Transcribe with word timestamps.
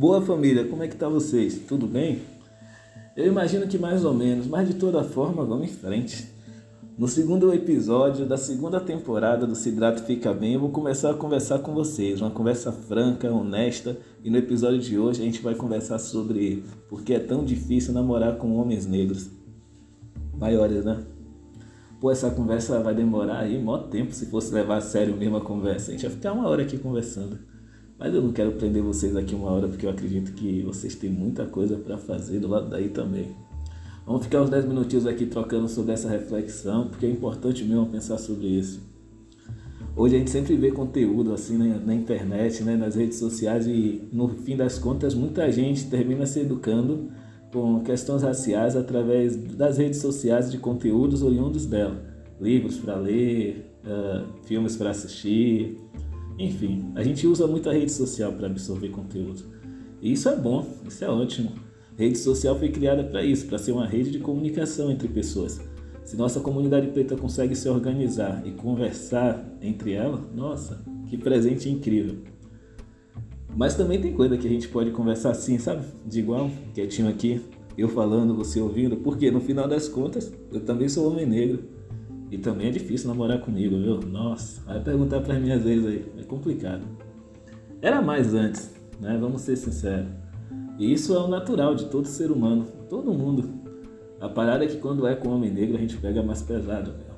Boa 0.00 0.22
família, 0.22 0.64
como 0.64 0.82
é 0.82 0.88
que 0.88 0.96
tá 0.96 1.10
vocês? 1.10 1.60
Tudo 1.68 1.86
bem? 1.86 2.22
Eu 3.14 3.26
imagino 3.26 3.68
que 3.68 3.76
mais 3.76 4.02
ou 4.02 4.14
menos, 4.14 4.46
mas 4.46 4.66
de 4.66 4.72
toda 4.76 5.04
forma 5.04 5.44
vamos 5.44 5.68
em 5.68 5.70
frente. 5.70 6.26
No 6.96 7.06
segundo 7.06 7.52
episódio 7.52 8.24
da 8.24 8.38
segunda 8.38 8.80
temporada 8.80 9.46
do 9.46 9.54
Sidrato 9.54 10.02
Fica 10.04 10.32
Bem, 10.32 10.54
eu 10.54 10.60
vou 10.60 10.70
começar 10.70 11.10
a 11.10 11.14
conversar 11.14 11.58
com 11.58 11.74
vocês, 11.74 12.22
uma 12.22 12.30
conversa 12.30 12.72
franca, 12.72 13.30
honesta, 13.30 13.94
e 14.24 14.30
no 14.30 14.38
episódio 14.38 14.78
de 14.78 14.98
hoje 14.98 15.20
a 15.20 15.24
gente 15.26 15.42
vai 15.42 15.54
conversar 15.54 15.98
sobre 15.98 16.64
por 16.88 17.02
que 17.02 17.12
é 17.12 17.18
tão 17.18 17.44
difícil 17.44 17.92
namorar 17.92 18.38
com 18.38 18.56
homens 18.56 18.86
negros. 18.86 19.28
Maiores, 20.32 20.82
né? 20.82 21.04
Pô, 22.00 22.10
essa 22.10 22.30
conversa 22.30 22.80
vai 22.80 22.94
demorar 22.94 23.40
aí 23.40 23.62
mó 23.62 23.76
tempo 23.76 24.14
se 24.14 24.24
fosse 24.30 24.50
levar 24.54 24.78
a 24.78 24.80
sério 24.80 25.14
mesmo 25.14 25.36
a 25.36 25.42
conversa. 25.42 25.90
A 25.90 25.92
gente 25.92 26.06
vai 26.06 26.16
ficar 26.16 26.32
uma 26.32 26.48
hora 26.48 26.62
aqui 26.62 26.78
conversando. 26.78 27.49
Mas 28.00 28.14
eu 28.14 28.22
não 28.22 28.32
quero 28.32 28.52
prender 28.52 28.82
vocês 28.82 29.14
aqui 29.14 29.34
uma 29.34 29.50
hora 29.50 29.68
porque 29.68 29.84
eu 29.84 29.90
acredito 29.90 30.32
que 30.32 30.62
vocês 30.62 30.94
têm 30.94 31.10
muita 31.10 31.44
coisa 31.44 31.76
para 31.76 31.98
fazer 31.98 32.40
do 32.40 32.48
lado 32.48 32.70
daí 32.70 32.88
também. 32.88 33.36
Vamos 34.06 34.22
ficar 34.22 34.40
uns 34.40 34.48
10 34.48 34.64
minutinhos 34.64 35.06
aqui 35.06 35.26
trocando 35.26 35.68
sobre 35.68 35.92
essa 35.92 36.08
reflexão, 36.08 36.88
porque 36.88 37.04
é 37.04 37.10
importante 37.10 37.62
mesmo 37.62 37.84
pensar 37.84 38.16
sobre 38.16 38.46
isso. 38.46 38.80
Hoje 39.94 40.16
a 40.16 40.18
gente 40.18 40.30
sempre 40.30 40.56
vê 40.56 40.70
conteúdo 40.70 41.34
assim 41.34 41.58
na, 41.58 41.78
na 41.78 41.94
internet, 41.94 42.62
né, 42.64 42.74
nas 42.74 42.94
redes 42.94 43.18
sociais 43.18 43.66
e 43.66 44.08
no 44.10 44.28
fim 44.30 44.56
das 44.56 44.78
contas 44.78 45.14
muita 45.14 45.52
gente 45.52 45.90
termina 45.90 46.24
se 46.24 46.40
educando 46.40 47.10
com 47.52 47.80
questões 47.80 48.22
raciais 48.22 48.76
através 48.76 49.36
das 49.36 49.76
redes 49.76 50.00
sociais 50.00 50.50
de 50.50 50.56
conteúdos 50.56 51.22
oriundos 51.22 51.66
dela. 51.66 52.02
Livros 52.40 52.78
para 52.78 52.96
ler, 52.96 53.74
uh, 53.84 54.46
filmes 54.46 54.74
para 54.74 54.88
assistir, 54.88 55.76
enfim, 56.46 56.90
a 56.94 57.02
gente 57.02 57.26
usa 57.26 57.46
muito 57.46 57.68
a 57.68 57.72
rede 57.72 57.92
social 57.92 58.32
para 58.32 58.46
absorver 58.46 58.88
conteúdo. 58.88 59.42
E 60.00 60.12
isso 60.12 60.28
é 60.28 60.36
bom, 60.36 60.66
isso 60.88 61.04
é 61.04 61.08
ótimo. 61.08 61.52
Rede 61.98 62.16
social 62.16 62.58
foi 62.58 62.70
criada 62.70 63.04
para 63.04 63.22
isso, 63.22 63.46
para 63.46 63.58
ser 63.58 63.72
uma 63.72 63.86
rede 63.86 64.10
de 64.10 64.18
comunicação 64.20 64.90
entre 64.90 65.06
pessoas. 65.06 65.60
Se 66.02 66.16
nossa 66.16 66.40
comunidade 66.40 66.86
preta 66.88 67.14
consegue 67.14 67.54
se 67.54 67.68
organizar 67.68 68.42
e 68.46 68.52
conversar 68.52 69.46
entre 69.60 69.92
ela, 69.92 70.18
nossa, 70.34 70.82
que 71.08 71.18
presente 71.18 71.68
incrível. 71.68 72.16
Mas 73.54 73.74
também 73.74 74.00
tem 74.00 74.14
coisa 74.14 74.38
que 74.38 74.46
a 74.46 74.50
gente 74.50 74.68
pode 74.68 74.92
conversar 74.92 75.32
assim, 75.32 75.58
sabe? 75.58 75.84
De 76.06 76.20
igual, 76.20 76.50
quietinho 76.72 77.08
aqui, 77.08 77.42
eu 77.76 77.88
falando, 77.88 78.34
você 78.34 78.60
ouvindo, 78.60 78.96
porque 78.96 79.30
no 79.30 79.40
final 79.40 79.68
das 79.68 79.88
contas, 79.88 80.32
eu 80.52 80.60
também 80.60 80.88
sou 80.88 81.10
homem 81.10 81.26
negro. 81.26 81.64
E 82.30 82.38
também 82.38 82.68
é 82.68 82.70
difícil 82.70 83.08
namorar 83.08 83.40
comigo, 83.40 83.76
viu? 83.76 83.98
Nossa, 84.00 84.62
vai 84.62 84.80
perguntar 84.80 85.20
para 85.20 85.38
mim 85.38 85.50
às 85.50 85.64
vezes 85.64 85.84
aí, 85.84 86.06
é 86.18 86.22
complicado. 86.22 86.82
Era 87.82 88.00
mais 88.00 88.34
antes, 88.34 88.72
né? 89.00 89.18
Vamos 89.20 89.40
ser 89.42 89.56
sinceros. 89.56 90.06
E 90.78 90.92
isso 90.92 91.14
é 91.14 91.18
o 91.18 91.26
natural 91.26 91.74
de 91.74 91.86
todo 91.86 92.06
ser 92.06 92.30
humano, 92.30 92.66
todo 92.88 93.12
mundo. 93.12 93.50
A 94.20 94.28
parada 94.28 94.64
é 94.64 94.68
que 94.68 94.76
quando 94.76 95.06
é 95.06 95.14
com 95.14 95.30
homem 95.30 95.50
negro 95.50 95.76
a 95.76 95.80
gente 95.80 95.96
pega 95.96 96.22
mais 96.22 96.42
pesado, 96.42 96.92
meu. 96.92 97.10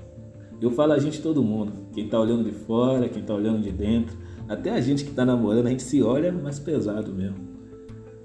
Eu 0.61 0.71
falo 0.71 0.93
a 0.93 0.99
gente 0.99 1.21
todo 1.21 1.43
mundo, 1.43 1.73
quem 1.93 2.09
tá 2.09 2.19
olhando 2.19 2.45
de 2.45 2.53
fora, 2.53 3.09
quem 3.09 3.23
tá 3.23 3.35
olhando 3.35 3.61
de 3.61 3.73
dentro, 3.73 4.17
até 4.49 4.71
a 4.71 4.81
gente 4.81 5.05
que 5.05 5.11
tá 5.11 5.25
namorando, 5.25 5.67
a 5.67 5.71
gente 5.71 5.83
se 5.83 6.03
olha 6.03 6.31
mais 6.31 6.59
pesado 6.59 7.13
mesmo. 7.13 7.37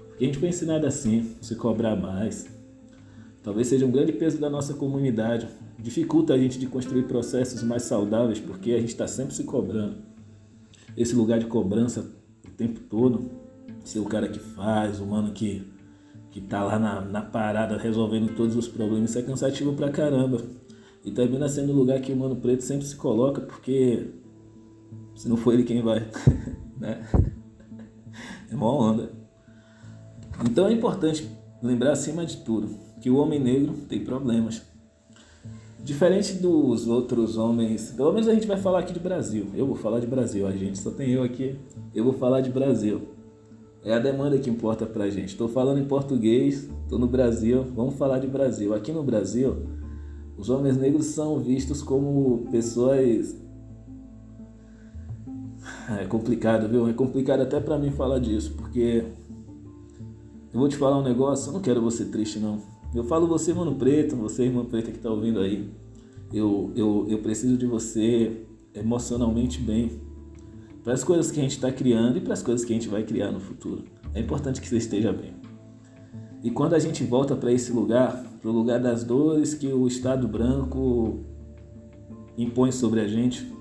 Porque 0.08 0.24
a 0.24 0.26
gente 0.26 0.38
foi 0.38 0.48
ensinado 0.48 0.86
assim, 0.86 1.34
se 1.40 1.56
cobrar 1.56 1.96
mais. 1.96 2.48
Talvez 3.42 3.66
seja 3.66 3.84
um 3.84 3.90
grande 3.90 4.12
peso 4.12 4.40
da 4.40 4.48
nossa 4.48 4.74
comunidade, 4.74 5.48
dificulta 5.78 6.34
a 6.34 6.38
gente 6.38 6.58
de 6.58 6.66
construir 6.66 7.04
processos 7.04 7.62
mais 7.62 7.82
saudáveis 7.82 8.40
porque 8.40 8.72
a 8.72 8.80
gente 8.80 8.90
está 8.90 9.06
sempre 9.06 9.34
se 9.34 9.44
cobrando. 9.44 9.96
Esse 10.96 11.14
lugar 11.14 11.38
de 11.38 11.46
cobrança 11.46 12.10
o 12.46 12.50
tempo 12.50 12.80
todo, 12.80 13.30
ser 13.84 14.00
o 14.00 14.04
cara 14.04 14.28
que 14.28 14.38
faz, 14.38 15.00
o 15.00 15.06
mano 15.06 15.32
que, 15.32 15.66
que 16.30 16.40
tá 16.40 16.64
lá 16.64 16.78
na, 16.78 17.00
na 17.00 17.22
parada 17.22 17.76
resolvendo 17.76 18.34
todos 18.34 18.56
os 18.56 18.66
problemas, 18.66 19.10
isso 19.10 19.18
é 19.18 19.22
cansativo 19.22 19.74
pra 19.74 19.90
caramba. 19.90 20.42
E 21.04 21.10
termina 21.12 21.48
sendo 21.48 21.72
o 21.72 21.76
lugar 21.76 22.00
que 22.00 22.12
o 22.12 22.16
mano 22.16 22.36
preto 22.36 22.62
sempre 22.62 22.84
se 22.84 22.96
coloca 22.96 23.40
porque 23.40 24.08
se 25.14 25.28
não 25.28 25.36
for 25.36 25.54
ele 25.54 25.62
quem 25.62 25.80
vai, 25.80 26.08
né? 26.76 27.06
É 28.50 28.54
uma 28.54 28.72
onda. 28.72 29.10
Então 30.44 30.66
é 30.66 30.72
importante 30.72 31.28
lembrar 31.62 31.92
acima 31.92 32.26
de 32.26 32.38
tudo 32.38 32.68
que 33.00 33.10
o 33.10 33.16
homem 33.16 33.38
negro 33.38 33.74
tem 33.88 34.04
problemas 34.04 34.62
Diferente 35.82 36.34
dos 36.34 36.86
outros 36.86 37.36
homens, 37.36 37.92
pelo 37.92 38.12
menos 38.12 38.28
a 38.28 38.34
gente 38.34 38.46
vai 38.46 38.56
falar 38.56 38.80
aqui 38.80 38.92
de 38.92 39.00
Brasil. 39.00 39.46
Eu 39.54 39.66
vou 39.66 39.76
falar 39.76 40.00
de 40.00 40.06
Brasil, 40.06 40.46
a 40.46 40.52
gente 40.52 40.78
só 40.78 40.90
tem 40.90 41.10
eu 41.10 41.22
aqui. 41.22 41.58
Eu 41.94 42.04
vou 42.04 42.12
falar 42.12 42.40
de 42.40 42.50
Brasil. 42.50 43.08
É 43.84 43.94
a 43.94 43.98
demanda 43.98 44.38
que 44.38 44.50
importa 44.50 44.84
pra 44.84 45.08
gente. 45.08 45.28
Estou 45.28 45.48
falando 45.48 45.78
em 45.78 45.86
português, 45.86 46.68
estou 46.82 46.98
no 46.98 47.06
Brasil, 47.06 47.64
vamos 47.74 47.94
falar 47.94 48.18
de 48.18 48.26
Brasil. 48.26 48.74
Aqui 48.74 48.92
no 48.92 49.02
Brasil, 49.02 49.56
os 50.36 50.50
homens 50.50 50.76
negros 50.76 51.06
são 51.06 51.38
vistos 51.38 51.82
como 51.82 52.46
pessoas. 52.50 53.36
É 56.00 56.04
complicado, 56.04 56.68
viu? 56.68 56.86
É 56.86 56.92
complicado 56.92 57.40
até 57.40 57.58
para 57.60 57.78
mim 57.78 57.90
falar 57.90 58.18
disso, 58.18 58.52
porque 58.56 59.04
eu 60.52 60.60
vou 60.60 60.68
te 60.68 60.76
falar 60.76 60.98
um 60.98 61.02
negócio, 61.02 61.48
eu 61.48 61.54
não 61.54 61.62
quero 61.62 61.80
você 61.80 62.04
triste 62.04 62.38
não. 62.38 62.60
Eu 62.94 63.04
falo 63.04 63.26
você, 63.26 63.52
mano 63.52 63.74
preto, 63.74 64.16
você, 64.16 64.44
irmã 64.44 64.64
preta 64.64 64.90
que 64.90 64.98
tá 64.98 65.10
ouvindo 65.10 65.40
aí. 65.40 65.68
Eu, 66.32 66.72
eu, 66.74 67.06
eu 67.08 67.18
preciso 67.18 67.56
de 67.56 67.66
você 67.66 68.44
emocionalmente 68.74 69.60
bem 69.60 70.00
para 70.82 70.94
as 70.94 71.04
coisas 71.04 71.30
que 71.30 71.38
a 71.38 71.42
gente 71.42 71.52
está 71.52 71.70
criando 71.70 72.18
e 72.18 72.20
para 72.20 72.32
as 72.32 72.42
coisas 72.42 72.64
que 72.64 72.72
a 72.72 72.76
gente 72.76 72.88
vai 72.88 73.02
criar 73.02 73.30
no 73.30 73.40
futuro. 73.40 73.84
É 74.14 74.20
importante 74.20 74.60
que 74.60 74.68
você 74.68 74.78
esteja 74.78 75.12
bem. 75.12 75.34
E 76.42 76.50
quando 76.50 76.74
a 76.74 76.78
gente 76.78 77.04
volta 77.04 77.36
para 77.36 77.52
esse 77.52 77.72
lugar, 77.72 78.24
para 78.40 78.48
o 78.48 78.52
lugar 78.52 78.80
das 78.80 79.04
dores 79.04 79.54
que 79.54 79.66
o 79.66 79.86
Estado 79.86 80.26
branco 80.26 81.20
impõe 82.36 82.70
sobre 82.70 83.00
a 83.00 83.08
gente, 83.08 83.52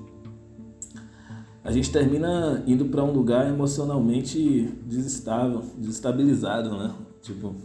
a 1.63 1.71
gente 1.71 1.91
termina 1.91 2.63
indo 2.65 2.85
para 2.85 3.03
um 3.03 3.11
lugar 3.11 3.49
emocionalmente 3.49 4.73
desestável, 4.85 5.63
desestabilizado, 5.77 6.69
né? 6.77 6.95
Tipo, 7.21 7.55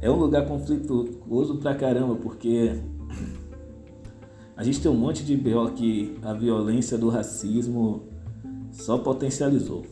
é 0.00 0.10
um 0.10 0.16
lugar 0.16 0.46
conflituoso 0.46 1.56
pra 1.56 1.74
caramba, 1.74 2.16
porque 2.16 2.72
a 4.56 4.62
gente 4.62 4.80
tem 4.80 4.90
um 4.90 4.96
monte 4.96 5.24
de 5.24 5.36
BO 5.36 5.70
que 5.72 6.16
a 6.22 6.32
violência 6.32 6.96
do 6.96 7.08
racismo 7.08 8.04
só 8.70 8.98
potencializou. 8.98 9.84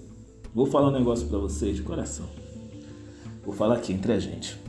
Vou 0.54 0.66
falar 0.66 0.88
um 0.88 0.92
negócio 0.92 1.26
para 1.28 1.38
vocês 1.38 1.76
de 1.76 1.82
coração. 1.82 2.26
Vou 3.44 3.54
falar 3.54 3.76
aqui 3.76 3.92
entre 3.92 4.12
a 4.12 4.18
gente. 4.18 4.60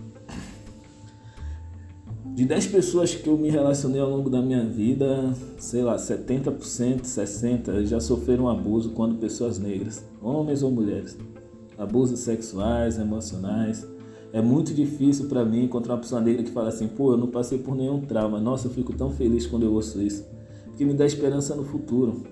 De 2.34 2.46
10 2.46 2.68
pessoas 2.68 3.14
que 3.14 3.28
eu 3.28 3.38
me 3.38 3.52
relacionei 3.52 4.02
ao 4.02 4.10
longo 4.10 4.28
da 4.28 4.42
minha 4.42 4.66
vida, 4.66 5.32
sei 5.60 5.84
lá, 5.84 5.98
70%, 5.98 7.02
60% 7.02 7.86
já 7.86 8.00
sofreram 8.00 8.50
abuso 8.50 8.90
quando 8.92 9.20
pessoas 9.20 9.60
negras, 9.60 10.04
homens 10.20 10.64
ou 10.64 10.72
mulheres. 10.72 11.16
Abusos 11.78 12.22
sexuais, 12.22 12.98
emocionais, 12.98 13.86
é 14.34 14.42
muito 14.42 14.74
difícil 14.74 15.28
para 15.28 15.46
mim 15.46 15.66
encontrar 15.66 15.94
uma 15.94 16.00
pessoa 16.00 16.20
negra 16.20 16.42
que 16.42 16.50
fala 16.50 16.70
assim, 16.70 16.88
pô, 16.88 17.14
eu 17.14 17.18
não 17.18 17.28
passei 17.28 17.60
por 17.60 17.76
nenhum 17.76 18.02
trauma. 18.02 18.40
Nossa, 18.40 18.66
eu 18.66 18.72
fico 18.72 18.92
tão 18.92 19.12
feliz 19.12 19.46
quando 19.46 19.62
eu 19.62 19.72
ouço 19.72 20.02
isso. 20.02 20.26
Porque 20.66 20.84
me 20.84 20.96
dá 20.96 21.06
esperança 21.06 21.56
no 21.56 21.64
futuro. 21.64 22.24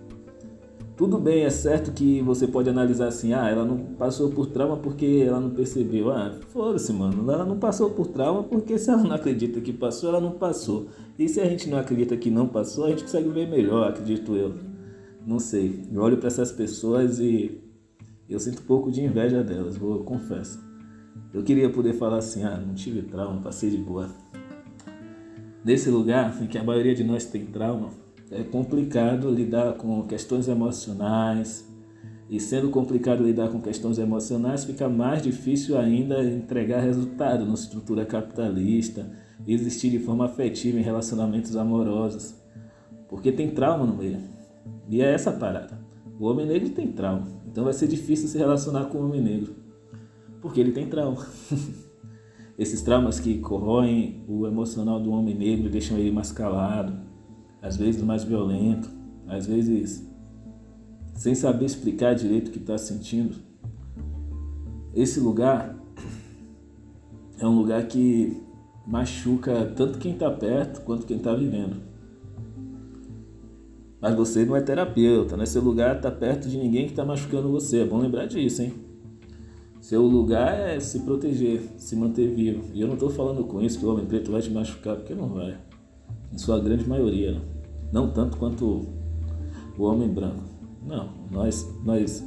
Tudo 0.98 1.20
bem, 1.20 1.44
é 1.44 1.50
certo 1.52 1.92
que 1.92 2.20
você 2.24 2.48
pode 2.48 2.70
analisar 2.70 3.08
assim, 3.08 3.34
ah, 3.34 3.48
ela 3.48 3.64
não 3.64 3.78
passou 3.78 4.32
por 4.32 4.48
trauma 4.48 4.78
porque 4.78 5.24
ela 5.28 5.40
não 5.40 5.52
percebeu. 5.52 6.10
Ah, 6.10 6.40
foda-se, 6.50 6.92
mano, 6.92 7.32
ela 7.32 7.46
não 7.46 7.60
passou 7.60 7.92
por 7.92 8.08
trauma 8.08 8.44
porque 8.44 8.80
se 8.80 8.90
ela 8.90 9.04
não 9.04 9.14
acredita 9.14 9.62
que 9.62 9.72
passou, 9.72 10.10
ela 10.10 10.20
não 10.20 10.32
passou. 10.32 10.88
E 11.20 11.30
se 11.30 11.40
a 11.40 11.46
gente 11.46 11.70
não 11.70 11.78
acredita 11.78 12.18
que 12.18 12.32
não 12.32 12.48
passou, 12.48 12.86
a 12.86 12.90
gente 12.90 13.04
consegue 13.04 13.30
ver 13.30 13.48
melhor, 13.48 13.90
acredito 13.90 14.36
eu. 14.36 14.56
Não 15.24 15.38
sei. 15.38 15.88
Eu 15.94 16.02
olho 16.02 16.18
para 16.18 16.28
essas 16.28 16.52
pessoas 16.52 17.20
e 17.20 17.62
eu 18.28 18.40
sinto 18.40 18.62
um 18.62 18.66
pouco 18.66 18.92
de 18.92 19.04
inveja 19.04 19.44
delas, 19.44 19.78
vou 19.78 20.04
confesso. 20.04 20.71
Eu 21.34 21.44
queria 21.44 21.70
poder 21.70 21.94
falar 21.94 22.18
assim, 22.18 22.44
ah, 22.44 22.58
não 22.58 22.74
tive 22.74 23.04
trauma, 23.04 23.42
passei 23.42 23.70
de 23.70 23.78
boa. 23.78 24.10
Nesse 25.64 25.90
lugar 25.90 26.42
em 26.42 26.48
que 26.48 26.58
a 26.58 26.64
maioria 26.64 26.94
de 26.94 27.04
nós 27.04 27.26
tem 27.26 27.46
trauma, 27.46 27.90
é 28.30 28.44
complicado 28.44 29.30
lidar 29.30 29.74
com 29.74 30.04
questões 30.04 30.48
emocionais. 30.48 31.70
E 32.30 32.40
sendo 32.40 32.70
complicado 32.70 33.24
lidar 33.24 33.50
com 33.50 33.62
questões 33.62 33.98
emocionais, 33.98 34.64
fica 34.64 34.90
mais 34.90 35.22
difícil 35.22 35.78
ainda 35.78 36.24
entregar 36.24 36.82
resultado 36.82 37.46
na 37.46 37.54
estrutura 37.54 38.06
capitalista, 38.06 39.10
existir 39.46 39.90
de 39.90 40.00
forma 40.00 40.26
afetiva 40.26 40.80
em 40.80 40.84
relacionamentos 40.84 41.56
amorosos. 41.56 42.36
Porque 43.08 43.32
tem 43.32 43.52
trauma 43.52 43.86
no 43.86 43.96
meio. 43.96 44.20
E 44.90 45.02
é 45.02 45.14
essa 45.14 45.30
a 45.30 45.34
parada. 45.34 45.80
O 46.20 46.26
homem 46.26 46.46
negro 46.46 46.70
tem 46.70 46.92
trauma. 46.92 47.28
Então 47.46 47.66
vai 47.66 47.74
ser 47.74 47.88
difícil 47.88 48.28
se 48.28 48.38
relacionar 48.38 48.86
com 48.86 48.98
o 48.98 49.06
homem 49.06 49.22
negro 49.22 49.62
porque 50.42 50.60
ele 50.60 50.72
tem 50.72 50.88
trauma. 50.88 51.26
Esses 52.58 52.82
traumas 52.82 53.20
que 53.20 53.40
corroem 53.40 54.24
o 54.28 54.46
emocional 54.46 55.00
do 55.00 55.12
homem 55.12 55.36
negro 55.36 55.70
deixam 55.70 55.98
ele 55.98 56.12
mais 56.12 56.32
calado, 56.32 57.00
às 57.62 57.78
vezes 57.78 58.04
mais 58.04 58.24
violento, 58.24 58.90
às 59.28 59.46
vezes 59.46 60.08
sem 61.16 61.36
saber 61.36 61.66
explicar 61.66 62.16
direito 62.16 62.50
o 62.50 62.52
que 62.52 62.58
está 62.58 62.78
sentindo. 62.78 63.38
Esse 64.94 65.20
lugar 65.20 65.78
é 67.40 67.48
um 67.48 67.56
lugar 67.56 67.88
que 67.88 68.42
machuca 68.86 69.66
tanto 69.76 70.00
quem 70.00 70.14
está 70.14 70.30
perto 70.30 70.82
quanto 70.82 71.06
quem 71.06 71.18
está 71.18 71.34
vivendo. 71.34 71.78
Mas 74.02 74.16
você 74.16 74.44
não 74.44 74.56
é 74.56 74.62
terapeuta, 74.62 75.38
né? 75.38 75.46
Seu 75.46 75.62
lugar 75.62 75.98
está 75.98 76.10
perto 76.10 76.50
de 76.50 76.58
ninguém 76.58 76.86
que 76.86 76.92
está 76.92 77.06
machucando 77.06 77.52
você. 77.52 77.82
É 77.82 77.86
bom 77.86 78.00
lembrar 78.00 78.26
disso, 78.26 78.64
hein? 78.64 78.74
Seu 79.82 80.04
lugar 80.04 80.70
é 80.70 80.80
se 80.80 81.00
proteger, 81.00 81.64
se 81.76 81.96
manter 81.96 82.28
vivo. 82.28 82.64
E 82.72 82.82
eu 82.82 82.88
não 82.88 82.94
estou 82.94 83.10
falando 83.10 83.44
com 83.44 83.60
isso 83.62 83.80
que 83.80 83.86
o 83.86 83.92
homem 83.92 84.06
preto 84.06 84.32
vai 84.32 84.40
te 84.40 84.52
machucar, 84.52 84.96
porque 84.96 85.16
não 85.16 85.28
vai. 85.28 85.58
Em 86.32 86.38
sua 86.38 86.60
grande 86.60 86.88
maioria. 86.88 87.42
Não 87.92 88.12
tanto 88.12 88.38
quanto 88.38 88.88
o 89.76 89.84
homem 89.84 90.08
branco. 90.08 90.44
Não, 90.88 91.10
nós, 91.32 91.68
nós 91.84 92.24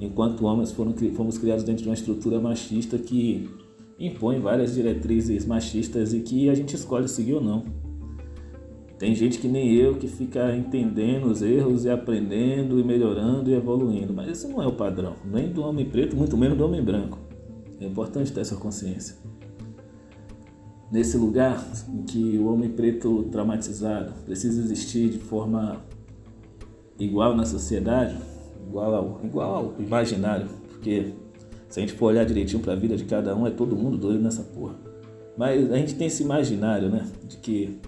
enquanto 0.00 0.44
homens, 0.44 0.70
foram, 0.70 0.94
fomos 1.14 1.38
criados 1.38 1.64
dentro 1.64 1.82
de 1.82 1.88
uma 1.88 1.94
estrutura 1.94 2.40
machista 2.40 2.96
que 2.96 3.50
impõe 3.98 4.38
várias 4.38 4.74
diretrizes 4.74 5.44
machistas 5.44 6.14
e 6.14 6.20
que 6.20 6.48
a 6.48 6.54
gente 6.54 6.76
escolhe 6.76 7.08
seguir 7.08 7.34
ou 7.34 7.42
não. 7.42 7.64
Tem 9.02 9.16
gente 9.16 9.40
que 9.40 9.48
nem 9.48 9.74
eu 9.74 9.96
que 9.96 10.06
fica 10.06 10.54
entendendo 10.54 11.24
os 11.24 11.42
erros 11.42 11.84
e 11.84 11.90
aprendendo 11.90 12.78
e 12.78 12.84
melhorando 12.84 13.50
e 13.50 13.52
evoluindo, 13.52 14.14
mas 14.14 14.28
esse 14.28 14.46
não 14.46 14.62
é 14.62 14.66
o 14.68 14.74
padrão, 14.74 15.16
nem 15.24 15.52
do 15.52 15.60
homem 15.60 15.84
preto, 15.84 16.14
muito 16.14 16.36
menos 16.36 16.56
do 16.56 16.64
homem 16.64 16.80
branco. 16.80 17.18
É 17.80 17.84
importante 17.84 18.30
ter 18.30 18.42
essa 18.42 18.54
consciência. 18.54 19.16
Nesse 20.92 21.16
lugar 21.16 21.66
em 21.92 22.04
que 22.04 22.38
o 22.38 22.46
homem 22.46 22.70
preto 22.70 23.24
traumatizado 23.24 24.12
precisa 24.24 24.62
existir 24.62 25.08
de 25.08 25.18
forma 25.18 25.84
igual 26.96 27.34
na 27.34 27.44
sociedade, 27.44 28.16
igual 28.68 28.94
ao, 28.94 29.20
igual 29.24 29.54
ao 29.56 29.82
imaginário, 29.82 30.46
porque 30.68 31.12
se 31.68 31.80
a 31.80 31.82
gente 31.82 31.94
for 31.94 32.06
olhar 32.06 32.24
direitinho 32.24 32.62
para 32.62 32.74
a 32.74 32.76
vida 32.76 32.96
de 32.96 33.04
cada 33.04 33.34
um, 33.34 33.48
é 33.48 33.50
todo 33.50 33.74
mundo 33.74 33.98
doido 33.98 34.22
nessa 34.22 34.44
porra. 34.44 34.76
Mas 35.36 35.72
a 35.72 35.76
gente 35.76 35.96
tem 35.96 36.06
esse 36.06 36.22
imaginário, 36.22 36.88
né, 36.88 37.04
de 37.26 37.38
que 37.38 37.80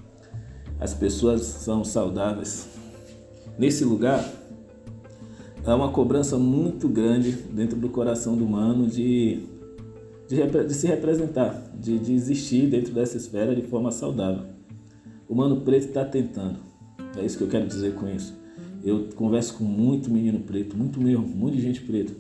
as 0.85 0.93
pessoas 0.93 1.41
são 1.41 1.83
saudáveis. 1.83 2.69
Nesse 3.59 3.87
lugar, 3.87 4.23
há 5.65 5.75
uma 5.75 5.91
cobrança 5.91 6.37
muito 6.37 6.91
grande 6.91 7.33
dentro 7.33 7.79
do 7.79 7.89
coração 7.89 8.37
do 8.37 8.45
humano 8.45 8.87
de, 8.87 9.47
de, 10.29 10.47
de 10.67 10.75
se 10.75 10.87
representar, 10.87 11.73
de, 11.75 11.99
de 11.99 12.13
existir 12.13 12.69
dentro 12.69 12.93
dessa 12.93 13.17
esfera 13.17 13.57
de 13.57 13.63
forma 13.63 13.91
saudável. 13.91 14.45
O 15.27 15.35
mano 15.35 15.63
preto 15.63 15.87
está 15.87 16.05
tentando. 16.05 16.59
É 17.17 17.25
isso 17.25 17.39
que 17.39 17.45
eu 17.45 17.49
quero 17.49 17.67
dizer 17.67 17.95
com 17.95 18.07
isso. 18.07 18.35
Eu 18.85 19.09
converso 19.17 19.55
com 19.55 19.65
muito 19.65 20.11
menino 20.11 20.41
preto, 20.41 20.77
muito 20.77 21.01
mesmo, 21.01 21.27
muito 21.27 21.59
gente 21.59 21.81
preta. 21.81 22.13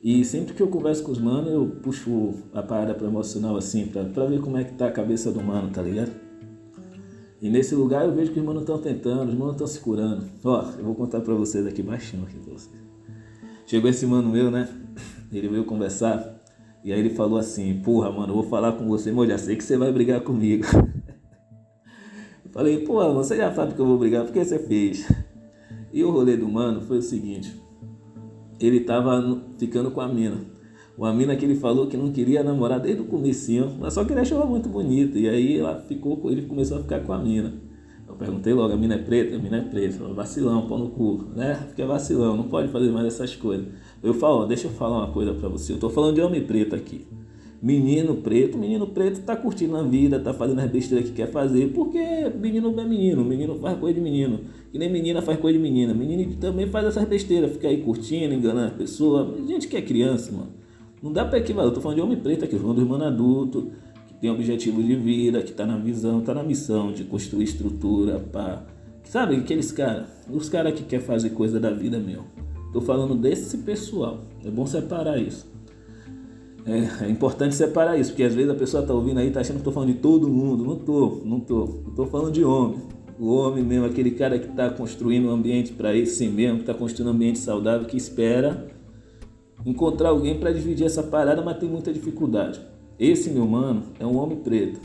E 0.00 0.24
sempre 0.24 0.54
que 0.54 0.62
eu 0.62 0.68
converso 0.68 1.02
com 1.02 1.10
os 1.10 1.18
manos, 1.18 1.52
eu 1.52 1.66
puxo 1.82 2.34
a 2.54 2.62
parada 2.62 2.94
para 2.94 3.08
emocional 3.08 3.56
assim, 3.56 3.88
pra 3.88 4.24
ver 4.24 4.40
como 4.40 4.56
é 4.56 4.62
que 4.62 4.74
tá 4.74 4.86
a 4.86 4.92
cabeça 4.92 5.32
do 5.32 5.42
mano, 5.42 5.70
tá 5.70 5.82
ligado? 5.82 6.21
E 7.42 7.50
nesse 7.50 7.74
lugar 7.74 8.04
eu 8.04 8.14
vejo 8.14 8.32
que 8.32 8.38
os 8.38 8.46
manos 8.46 8.62
estão 8.62 8.78
tentando, 8.78 9.28
os 9.28 9.34
manos 9.34 9.54
estão 9.54 9.66
se 9.66 9.80
curando. 9.80 10.24
Ó, 10.44 10.64
eu 10.78 10.84
vou 10.84 10.94
contar 10.94 11.20
pra 11.22 11.34
vocês 11.34 11.66
aqui 11.66 11.82
baixinho 11.82 12.22
aqui 12.22 12.36
vocês. 12.38 12.70
Chegou 13.66 13.90
esse 13.90 14.06
mano 14.06 14.30
meu, 14.30 14.48
né? 14.48 14.68
Ele 15.32 15.48
veio 15.48 15.64
conversar. 15.64 16.40
E 16.84 16.92
aí 16.92 17.00
ele 17.00 17.10
falou 17.10 17.36
assim, 17.36 17.80
porra, 17.80 18.12
mano, 18.12 18.28
eu 18.28 18.34
vou 18.34 18.44
falar 18.44 18.72
com 18.74 18.86
você, 18.86 19.10
mas 19.10 19.28
já 19.28 19.38
sei 19.38 19.56
que 19.56 19.64
você 19.64 19.76
vai 19.76 19.92
brigar 19.92 20.20
comigo. 20.20 20.64
Eu 22.44 22.50
falei, 22.52 22.84
porra, 22.84 23.10
você 23.12 23.34
já 23.34 23.50
sabe 23.54 23.72
que 23.72 23.80
eu 23.80 23.86
vou 23.86 23.96
brigar, 23.96 24.26
por 24.26 24.32
que 24.34 24.44
você 24.44 24.58
fez? 24.58 25.10
E 25.90 26.04
o 26.04 26.10
rolê 26.10 26.36
do 26.36 26.46
mano 26.46 26.82
foi 26.82 26.98
o 26.98 27.02
seguinte: 27.02 27.58
ele 28.60 28.80
tava 28.80 29.42
ficando 29.56 29.90
com 29.90 30.02
a 30.02 30.06
mina. 30.06 30.44
Uma 30.96 31.12
mina 31.12 31.34
que 31.34 31.44
ele 31.44 31.54
falou 31.54 31.86
que 31.86 31.96
não 31.96 32.12
queria 32.12 32.42
namorar 32.42 32.78
desde 32.78 33.00
o 33.00 33.06
comecinho, 33.06 33.72
mas 33.80 33.94
só 33.94 34.04
que 34.04 34.12
ele 34.12 34.20
achou 34.20 34.38
ela 34.38 34.46
muito 34.46 34.68
bonita. 34.68 35.18
E 35.18 35.28
aí 35.28 35.58
ela 35.58 35.80
ficou, 35.80 36.30
ele 36.30 36.42
começou 36.42 36.78
a 36.78 36.80
ficar 36.82 37.00
com 37.00 37.12
a 37.12 37.18
mina. 37.18 37.54
Eu 38.06 38.14
perguntei 38.14 38.52
logo, 38.52 38.74
a 38.74 38.76
mina 38.76 38.96
é 38.96 38.98
preta? 38.98 39.36
A 39.36 39.38
mina 39.38 39.56
é 39.56 39.60
preta. 39.62 39.96
Falei, 39.96 40.12
vacilão, 40.12 40.68
pau 40.68 40.78
no 40.78 40.90
cu, 40.90 41.24
né? 41.34 41.54
Fica 41.70 41.86
vacilão, 41.86 42.36
não 42.36 42.44
pode 42.44 42.68
fazer 42.68 42.90
mais 42.90 43.06
essas 43.06 43.34
coisas. 43.34 43.66
Eu 44.02 44.12
falo, 44.12 44.44
deixa 44.44 44.66
eu 44.66 44.70
falar 44.70 44.98
uma 44.98 45.12
coisa 45.12 45.32
pra 45.32 45.48
você. 45.48 45.72
Eu 45.72 45.78
tô 45.78 45.88
falando 45.88 46.14
de 46.14 46.20
homem 46.20 46.44
preto 46.44 46.76
aqui. 46.76 47.06
Menino 47.62 48.16
preto, 48.16 48.58
menino 48.58 48.88
preto 48.88 49.22
tá 49.22 49.34
curtindo 49.36 49.76
a 49.76 49.82
vida, 49.82 50.18
tá 50.18 50.34
fazendo 50.34 50.58
as 50.58 50.70
besteiras 50.70 51.08
que 51.08 51.14
quer 51.14 51.30
fazer, 51.30 51.72
porque 51.72 51.98
menino 52.38 52.78
é 52.78 52.84
menino, 52.84 53.24
menino 53.24 53.54
faz 53.54 53.78
coisa 53.78 53.94
de 53.94 54.00
menino. 54.00 54.40
E 54.74 54.78
nem 54.78 54.90
menina 54.90 55.22
faz 55.22 55.38
coisa 55.38 55.56
de 55.56 55.62
menina. 55.62 55.94
Menino 55.94 56.34
também 56.36 56.66
faz 56.66 56.86
essas 56.86 57.08
besteiras, 57.08 57.52
fica 57.52 57.68
aí 57.68 57.78
curtindo, 57.78 58.34
enganando 58.34 58.66
as 58.66 58.74
pessoas. 58.74 59.46
Gente 59.46 59.68
que 59.68 59.76
é 59.76 59.80
criança, 59.80 60.32
mano. 60.32 60.61
Não 61.02 61.12
dá 61.12 61.24
pra 61.24 61.38
equivaler. 61.38 61.70
Eu 61.70 61.74
tô 61.74 61.80
falando 61.80 61.96
de 61.96 62.02
homem 62.02 62.16
preto 62.16 62.44
aqui, 62.44 62.56
falando 62.56 62.76
do 62.76 62.82
irmão 62.82 63.02
adulto, 63.02 63.72
que 64.06 64.14
tem 64.14 64.30
objetivo 64.30 64.82
de 64.82 64.94
vida, 64.94 65.42
que 65.42 65.52
tá 65.52 65.66
na 65.66 65.76
visão, 65.76 66.20
tá 66.20 66.32
na 66.32 66.42
missão 66.42 66.92
de 66.92 67.02
construir 67.02 67.44
estrutura, 67.44 68.20
pá. 68.20 68.62
Sabe, 69.04 69.34
aqueles 69.34 69.72
caras, 69.72 70.06
os 70.30 70.48
caras 70.48 70.74
que 70.74 70.84
quer 70.84 71.00
fazer 71.00 71.30
coisa 71.30 71.58
da 71.58 71.70
vida 71.70 71.98
mesmo. 71.98 72.24
Tô 72.72 72.80
falando 72.80 73.14
desse 73.14 73.58
pessoal. 73.58 74.20
É 74.44 74.50
bom 74.50 74.64
separar 74.64 75.18
isso. 75.18 75.50
É, 76.64 77.04
é, 77.04 77.10
importante 77.10 77.56
separar 77.56 77.98
isso, 77.98 78.10
porque 78.10 78.22
às 78.22 78.34
vezes 78.34 78.50
a 78.50 78.54
pessoa 78.54 78.82
está 78.82 78.94
ouvindo 78.94 79.18
aí, 79.18 79.28
está 79.28 79.40
achando 79.40 79.56
que 79.56 79.60
estou 79.60 79.72
falando 79.72 79.92
de 79.92 79.98
todo 79.98 80.28
mundo. 80.28 80.64
Não 80.64 80.74
estou, 80.74 81.20
não 81.24 81.38
estou. 81.38 81.82
Estou 81.88 82.06
falando 82.06 82.32
de 82.32 82.44
homem. 82.44 82.78
O 83.18 83.34
homem 83.34 83.62
mesmo, 83.62 83.84
aquele 83.84 84.12
cara 84.12 84.38
que 84.38 84.48
está 84.48 84.70
construindo 84.70 85.26
um 85.26 85.30
ambiente 85.30 85.72
para 85.72 85.94
ele 85.94 86.06
si 86.06 86.28
mesmo, 86.28 86.58
que 86.58 86.62
está 86.62 86.74
construindo 86.74 87.08
um 87.08 87.12
ambiente 87.12 87.40
saudável, 87.40 87.86
que 87.86 87.96
espera 87.96 88.66
encontrar 89.64 90.10
alguém 90.10 90.38
para 90.38 90.52
dividir 90.52 90.86
essa 90.86 91.02
parada, 91.02 91.42
mas 91.42 91.58
tem 91.58 91.68
muita 91.68 91.92
dificuldade. 91.92 92.60
Esse 92.98 93.30
meu 93.30 93.46
mano 93.46 93.84
é 93.98 94.06
um 94.06 94.16
homem 94.16 94.38
preto, 94.38 94.80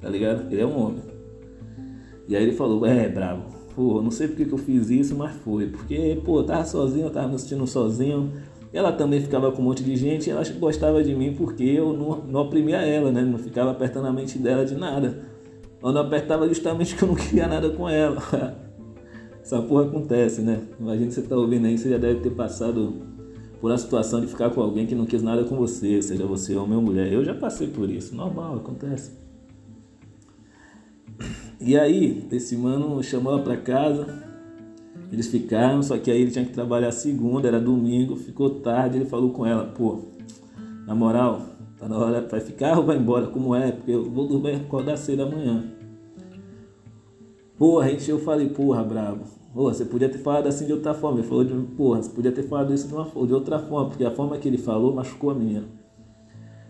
tá 0.00 0.08
ligado? 0.08 0.50
Ele 0.50 0.60
é 0.60 0.66
um 0.66 0.78
homem. 0.78 1.02
E 2.28 2.36
aí 2.36 2.42
ele 2.42 2.52
falou, 2.52 2.84
é, 2.84 3.08
bravo, 3.08 3.44
pô, 3.74 4.02
não 4.02 4.10
sei 4.10 4.28
porque 4.28 4.44
que 4.44 4.52
eu 4.52 4.58
fiz 4.58 4.90
isso, 4.90 5.16
mas 5.16 5.34
foi. 5.36 5.68
Porque, 5.68 6.20
pô, 6.24 6.40
eu 6.40 6.44
tava 6.44 6.64
sozinho, 6.64 7.06
eu 7.06 7.10
tava 7.10 7.28
me 7.28 7.34
assistindo 7.34 7.66
sozinho, 7.66 8.32
ela 8.72 8.92
também 8.92 9.20
ficava 9.20 9.50
com 9.50 9.62
um 9.62 9.64
monte 9.64 9.82
de 9.82 9.96
gente 9.96 10.28
e 10.28 10.30
ela 10.30 10.42
gostava 10.58 11.02
de 11.02 11.14
mim 11.14 11.34
porque 11.34 11.64
eu 11.64 11.92
não, 11.92 12.18
não 12.26 12.40
oprimia 12.40 12.78
ela, 12.78 13.10
né? 13.10 13.22
Não 13.22 13.38
ficava 13.38 13.70
apertando 13.70 14.06
a 14.06 14.12
mente 14.12 14.38
dela 14.38 14.64
de 14.64 14.74
nada. 14.74 15.24
Eu 15.82 15.92
não 15.92 16.02
apertava 16.02 16.46
justamente 16.48 16.94
porque 16.94 17.04
eu 17.04 17.08
não 17.08 17.14
queria 17.14 17.46
nada 17.46 17.70
com 17.70 17.88
ela. 17.88 18.22
Essa 19.42 19.62
porra 19.62 19.84
acontece, 19.84 20.42
né? 20.42 20.60
Imagina 20.78 21.10
você 21.10 21.22
tá 21.22 21.36
ouvindo 21.36 21.66
aí, 21.66 21.78
você 21.78 21.88
já 21.88 21.96
deve 21.96 22.20
ter 22.20 22.30
passado 22.30 23.17
por 23.60 23.70
uma 23.70 23.78
situação 23.78 24.20
de 24.20 24.26
ficar 24.26 24.50
com 24.50 24.60
alguém 24.60 24.86
que 24.86 24.94
não 24.94 25.04
quis 25.04 25.22
nada 25.22 25.44
com 25.44 25.56
você, 25.56 26.00
seja 26.00 26.26
você 26.26 26.54
ou 26.54 26.66
mulher. 26.66 27.12
Eu 27.12 27.24
já 27.24 27.34
passei 27.34 27.68
por 27.68 27.90
isso, 27.90 28.14
normal, 28.14 28.56
acontece. 28.56 29.12
E 31.60 31.76
aí, 31.76 32.26
esse 32.30 32.56
mano 32.56 33.02
chamou 33.02 33.32
ela 33.32 33.42
pra 33.42 33.56
casa, 33.56 34.22
eles 35.10 35.26
ficaram, 35.26 35.82
só 35.82 35.98
que 35.98 36.10
aí 36.10 36.20
ele 36.20 36.30
tinha 36.30 36.44
que 36.44 36.52
trabalhar 36.52 36.92
segunda, 36.92 37.48
era 37.48 37.60
domingo, 37.60 38.14
ficou 38.14 38.50
tarde, 38.60 38.98
ele 38.98 39.06
falou 39.06 39.30
com 39.30 39.44
ela, 39.44 39.64
pô, 39.64 40.02
na 40.86 40.94
moral, 40.94 41.42
tá 41.76 41.88
na 41.88 41.98
hora, 41.98 42.20
vai 42.20 42.40
ficar 42.40 42.78
ou 42.78 42.84
vai 42.84 42.96
embora? 42.96 43.26
Como 43.26 43.54
é? 43.54 43.72
Porque 43.72 43.90
eu 43.90 44.04
vou 44.08 44.28
dormir 44.28 44.54
acordar 44.54 44.96
cedo 44.96 45.24
amanhã. 45.24 45.64
Porra, 47.56 47.90
gente, 47.90 48.08
eu 48.08 48.20
falei, 48.20 48.48
porra, 48.50 48.84
brabo. 48.84 49.37
Porra, 49.52 49.74
você 49.74 49.84
podia 49.84 50.08
ter 50.08 50.18
falado 50.18 50.46
assim 50.46 50.66
de 50.66 50.72
outra 50.72 50.94
forma. 50.94 51.20
Ele 51.20 51.28
falou 51.28 51.44
de, 51.44 51.54
porra, 51.74 52.02
você 52.02 52.10
podia 52.10 52.32
ter 52.32 52.42
falado 52.42 52.72
isso 52.72 52.86
de, 52.86 52.94
uma, 52.94 53.04
de 53.04 53.34
outra 53.34 53.58
forma, 53.58 53.88
porque 53.88 54.04
a 54.04 54.10
forma 54.10 54.36
que 54.38 54.46
ele 54.46 54.58
falou 54.58 54.94
machucou 54.94 55.30
a 55.30 55.34
menina. 55.34 55.66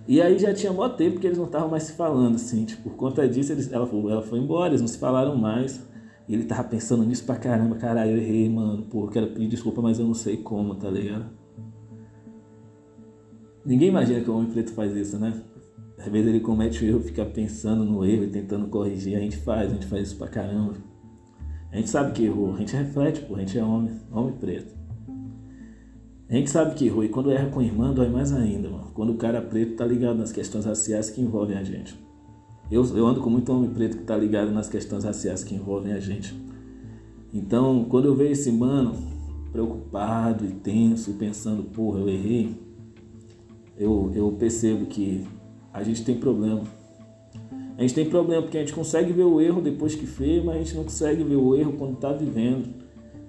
E 0.06 0.22
aí 0.22 0.38
já 0.38 0.54
tinha 0.54 0.72
mó 0.72 0.88
tempo 0.88 1.20
que 1.20 1.26
eles 1.26 1.36
não 1.36 1.44
estavam 1.44 1.68
mais 1.68 1.82
se 1.82 1.92
falando, 1.92 2.36
assim, 2.36 2.64
tipo, 2.64 2.84
por 2.84 2.96
conta 2.96 3.28
disso, 3.28 3.52
eles, 3.52 3.70
ela, 3.70 3.86
falou, 3.86 4.10
ela 4.10 4.22
foi 4.22 4.38
embora, 4.38 4.70
eles 4.70 4.80
não 4.80 4.88
se 4.88 4.96
falaram 4.96 5.36
mais. 5.36 5.86
E 6.26 6.34
ele 6.34 6.44
tava 6.44 6.64
pensando 6.64 7.04
nisso 7.04 7.24
pra 7.24 7.36
caramba, 7.36 7.76
caralho, 7.76 8.12
eu 8.12 8.18
errei, 8.18 8.48
mano. 8.48 8.84
Pô, 8.84 9.06
quero 9.08 9.28
pedir 9.28 9.48
desculpa, 9.48 9.82
mas 9.82 9.98
eu 9.98 10.06
não 10.06 10.14
sei 10.14 10.38
como, 10.38 10.74
tá 10.74 10.90
ligado? 10.90 11.26
Ninguém 13.64 13.88
imagina 13.88 14.20
que 14.20 14.30
o 14.30 14.36
homem 14.36 14.50
preto 14.50 14.72
faz 14.72 14.94
isso, 14.96 15.18
né? 15.18 15.42
Às 15.98 16.08
vezes 16.08 16.28
ele 16.28 16.40
comete 16.40 16.84
o 16.84 16.88
erro, 16.88 17.00
fica 17.00 17.24
pensando 17.24 17.84
no 17.84 18.04
erro 18.04 18.24
e 18.24 18.28
tentando 18.28 18.68
corrigir. 18.68 19.16
A 19.16 19.20
gente 19.20 19.36
faz, 19.36 19.70
a 19.70 19.74
gente 19.74 19.86
faz 19.86 20.08
isso 20.08 20.16
pra 20.16 20.28
caramba. 20.28 20.74
A 21.70 21.76
gente 21.76 21.90
sabe 21.90 22.12
que 22.12 22.24
errou, 22.24 22.54
a 22.54 22.58
gente 22.58 22.74
reflete, 22.74 23.20
pô, 23.20 23.34
a 23.34 23.40
gente 23.40 23.58
é 23.58 23.62
homem, 23.62 23.92
homem 24.10 24.32
preto. 24.32 24.76
A 26.28 26.34
gente 26.34 26.50
sabe 26.50 26.74
que 26.74 26.86
errou, 26.86 27.04
e 27.04 27.08
quando 27.08 27.30
erra 27.30 27.48
com 27.50 27.62
irmã, 27.62 27.92
dói 27.92 28.08
mais 28.08 28.32
ainda, 28.32 28.68
mano. 28.68 28.90
Quando 28.94 29.12
o 29.12 29.16
cara 29.16 29.40
preto 29.40 29.76
tá 29.76 29.86
ligado 29.86 30.16
nas 30.18 30.30
questões 30.30 30.64
raciais 30.64 31.08
que 31.10 31.20
envolvem 31.20 31.56
a 31.56 31.64
gente. 31.64 31.98
Eu, 32.70 32.84
eu 32.94 33.06
ando 33.06 33.20
com 33.20 33.30
muito 33.30 33.50
homem 33.50 33.70
preto 33.70 33.96
que 33.96 34.02
está 34.02 34.16
ligado 34.16 34.50
nas 34.50 34.68
questões 34.68 35.04
raciais 35.04 35.42
que 35.42 35.54
envolvem 35.54 35.92
a 35.92 36.00
gente. 36.00 36.34
Então, 37.32 37.84
quando 37.88 38.06
eu 38.06 38.14
vejo 38.14 38.32
esse 38.32 38.52
mano 38.52 38.94
preocupado 39.52 40.44
e 40.44 40.52
tenso, 40.52 41.14
pensando, 41.14 41.62
porra, 41.62 42.00
eu 42.00 42.08
errei, 42.08 42.54
eu, 43.76 44.12
eu 44.14 44.32
percebo 44.32 44.86
que 44.86 45.26
a 45.72 45.82
gente 45.82 46.04
tem 46.04 46.18
problema. 46.18 46.62
A 47.78 47.82
gente 47.82 47.94
tem 47.94 48.10
problema 48.10 48.42
porque 48.42 48.58
a 48.58 48.60
gente 48.60 48.72
consegue 48.72 49.12
ver 49.12 49.22
o 49.22 49.40
erro 49.40 49.62
depois 49.62 49.94
que 49.94 50.04
fez, 50.04 50.44
mas 50.44 50.56
a 50.56 50.58
gente 50.58 50.74
não 50.74 50.82
consegue 50.82 51.22
ver 51.22 51.36
o 51.36 51.54
erro 51.54 51.74
quando 51.74 51.94
está 51.94 52.12
vivendo. 52.12 52.74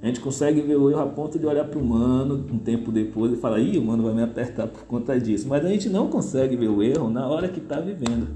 A 0.01 0.07
gente 0.07 0.19
consegue 0.19 0.59
ver 0.61 0.75
o 0.75 0.89
erro 0.89 1.01
a 1.01 1.05
ponto 1.05 1.37
de 1.37 1.45
olhar 1.45 1.65
para 1.65 1.77
o 1.77 1.83
humano 1.83 2.47
um 2.51 2.57
tempo 2.57 2.91
depois 2.91 3.31
e 3.31 3.35
falar, 3.35 3.59
ih, 3.59 3.77
o 3.77 3.83
mano 3.83 4.01
vai 4.01 4.13
me 4.15 4.23
apertar 4.23 4.65
por 4.65 4.85
conta 4.85 5.19
disso. 5.19 5.47
Mas 5.47 5.63
a 5.63 5.69
gente 5.69 5.87
não 5.87 6.07
consegue 6.07 6.55
ver 6.55 6.67
o 6.67 6.81
erro 6.81 7.11
na 7.11 7.27
hora 7.27 7.47
que 7.47 7.59
está 7.59 7.79
vivendo. 7.79 8.27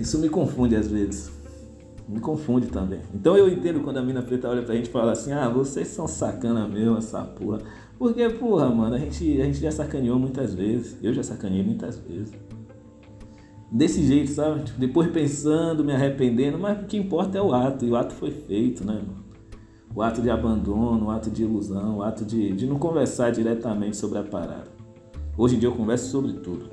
Isso 0.00 0.18
me 0.18 0.30
confunde 0.30 0.74
às 0.76 0.88
vezes. 0.88 1.30
Me 2.08 2.18
confunde 2.18 2.68
também. 2.68 3.00
Então 3.14 3.36
eu 3.36 3.46
entendo 3.48 3.80
quando 3.80 3.98
a 3.98 4.02
mina 4.02 4.22
preta 4.22 4.48
olha 4.48 4.62
pra 4.62 4.74
gente 4.74 4.86
e 4.86 4.90
fala 4.90 5.12
assim, 5.12 5.32
ah, 5.32 5.50
vocês 5.50 5.88
são 5.88 6.08
sacana 6.08 6.66
mesmo, 6.66 6.96
essa 6.96 7.20
porra. 7.22 7.58
Porque, 7.98 8.26
porra, 8.30 8.70
mano, 8.70 8.94
a 8.94 8.98
gente, 8.98 9.42
a 9.42 9.44
gente 9.44 9.60
já 9.60 9.70
sacaneou 9.70 10.18
muitas 10.18 10.54
vezes. 10.54 10.96
Eu 11.02 11.12
já 11.12 11.22
sacaneei 11.22 11.62
muitas 11.62 11.98
vezes. 11.98 12.32
Desse 13.70 14.02
jeito, 14.02 14.30
sabe? 14.30 14.62
Tipo, 14.62 14.78
depois 14.78 15.10
pensando, 15.10 15.84
me 15.84 15.92
arrependendo, 15.92 16.58
mas 16.58 16.82
o 16.82 16.86
que 16.86 16.96
importa 16.96 17.36
é 17.36 17.42
o 17.42 17.52
ato. 17.52 17.84
E 17.84 17.90
o 17.90 17.96
ato 17.96 18.14
foi 18.14 18.30
feito, 18.30 18.84
né, 18.84 19.02
o 19.96 20.02
ato 20.02 20.20
de 20.20 20.28
abandono, 20.28 21.06
o 21.06 21.10
ato 21.10 21.30
de 21.30 21.42
ilusão, 21.42 21.96
o 21.96 22.02
ato 22.02 22.22
de, 22.22 22.52
de 22.52 22.66
não 22.66 22.78
conversar 22.78 23.30
diretamente 23.30 23.96
sobre 23.96 24.18
a 24.18 24.22
parada. 24.22 24.70
Hoje 25.38 25.56
em 25.56 25.58
dia 25.58 25.70
eu 25.70 25.74
converso 25.74 26.10
sobre 26.10 26.34
tudo. 26.34 26.70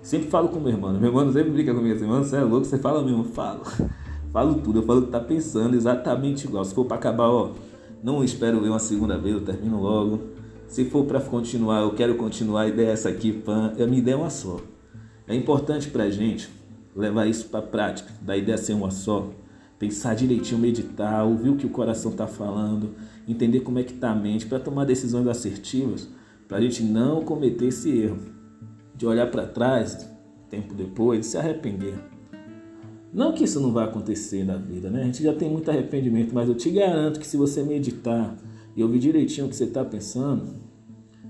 Sempre 0.00 0.28
falo 0.28 0.48
com 0.48 0.58
meu 0.58 0.70
irmão. 0.70 0.92
Meu 0.94 1.10
irmão 1.10 1.30
sempre 1.32 1.50
brinca 1.50 1.74
comigo 1.74 1.94
assim, 1.94 2.06
mano, 2.06 2.24
você 2.24 2.36
é 2.36 2.40
louco, 2.40 2.64
você 2.64 2.78
fala 2.78 3.02
mesmo, 3.02 3.24
eu 3.24 3.24
falo. 3.24 3.60
falo 4.32 4.54
tudo, 4.54 4.78
eu 4.78 4.82
falo 4.84 5.02
que 5.02 5.10
tá 5.10 5.20
pensando 5.20 5.76
exatamente 5.76 6.46
igual. 6.46 6.64
Se 6.64 6.74
for 6.74 6.86
para 6.86 6.96
acabar, 6.96 7.28
ó, 7.28 7.50
não 8.02 8.24
espero 8.24 8.60
ver 8.60 8.70
uma 8.70 8.78
segunda 8.78 9.18
vez, 9.18 9.34
eu 9.34 9.44
termino 9.44 9.78
logo. 9.80 10.20
Se 10.66 10.86
for 10.86 11.04
para 11.04 11.20
continuar, 11.20 11.82
eu 11.82 11.90
quero 11.90 12.14
continuar, 12.14 12.62
a 12.62 12.68
ideia 12.68 12.88
é 12.88 12.92
essa 12.92 13.10
aqui, 13.10 13.32
pan, 13.32 13.72
a 13.78 13.86
minha 13.86 13.98
ideia 13.98 14.14
é 14.14 14.18
uma 14.18 14.30
só. 14.30 14.56
É 15.28 15.34
importante 15.34 15.88
pra 15.88 16.08
gente 16.08 16.48
levar 16.94 17.26
isso 17.26 17.46
para 17.48 17.62
prática, 17.62 18.12
da 18.22 18.36
ideia 18.36 18.56
ser 18.56 18.72
uma 18.72 18.90
só 18.90 19.30
pensar 19.78 20.14
direitinho, 20.14 20.60
meditar, 20.60 21.24
ouvir 21.24 21.50
o 21.50 21.56
que 21.56 21.66
o 21.66 21.70
coração 21.70 22.10
está 22.12 22.26
falando, 22.26 22.94
entender 23.28 23.60
como 23.60 23.78
é 23.78 23.82
que 23.82 23.92
está 23.92 24.10
a 24.10 24.14
mente, 24.14 24.46
para 24.46 24.58
tomar 24.58 24.84
decisões 24.84 25.26
assertivas, 25.26 26.08
para 26.48 26.58
a 26.58 26.60
gente 26.60 26.82
não 26.82 27.22
cometer 27.22 27.66
esse 27.66 27.90
erro 27.90 28.18
de 28.94 29.06
olhar 29.06 29.30
para 29.30 29.46
trás, 29.46 30.08
tempo 30.48 30.72
depois, 30.72 31.26
e 31.26 31.30
se 31.30 31.36
arrepender. 31.36 31.94
Não 33.12 33.32
que 33.32 33.44
isso 33.44 33.60
não 33.60 33.72
vai 33.72 33.84
acontecer 33.84 34.44
na 34.44 34.56
vida, 34.56 34.90
né? 34.90 35.02
A 35.02 35.04
gente 35.04 35.22
já 35.22 35.34
tem 35.34 35.50
muito 35.50 35.70
arrependimento, 35.70 36.34
mas 36.34 36.48
eu 36.48 36.54
te 36.54 36.70
garanto 36.70 37.20
que 37.20 37.26
se 37.26 37.36
você 37.36 37.62
meditar 37.62 38.36
e 38.74 38.82
ouvir 38.82 38.98
direitinho 38.98 39.46
o 39.46 39.50
que 39.50 39.56
você 39.56 39.64
está 39.64 39.84
pensando, 39.84 40.54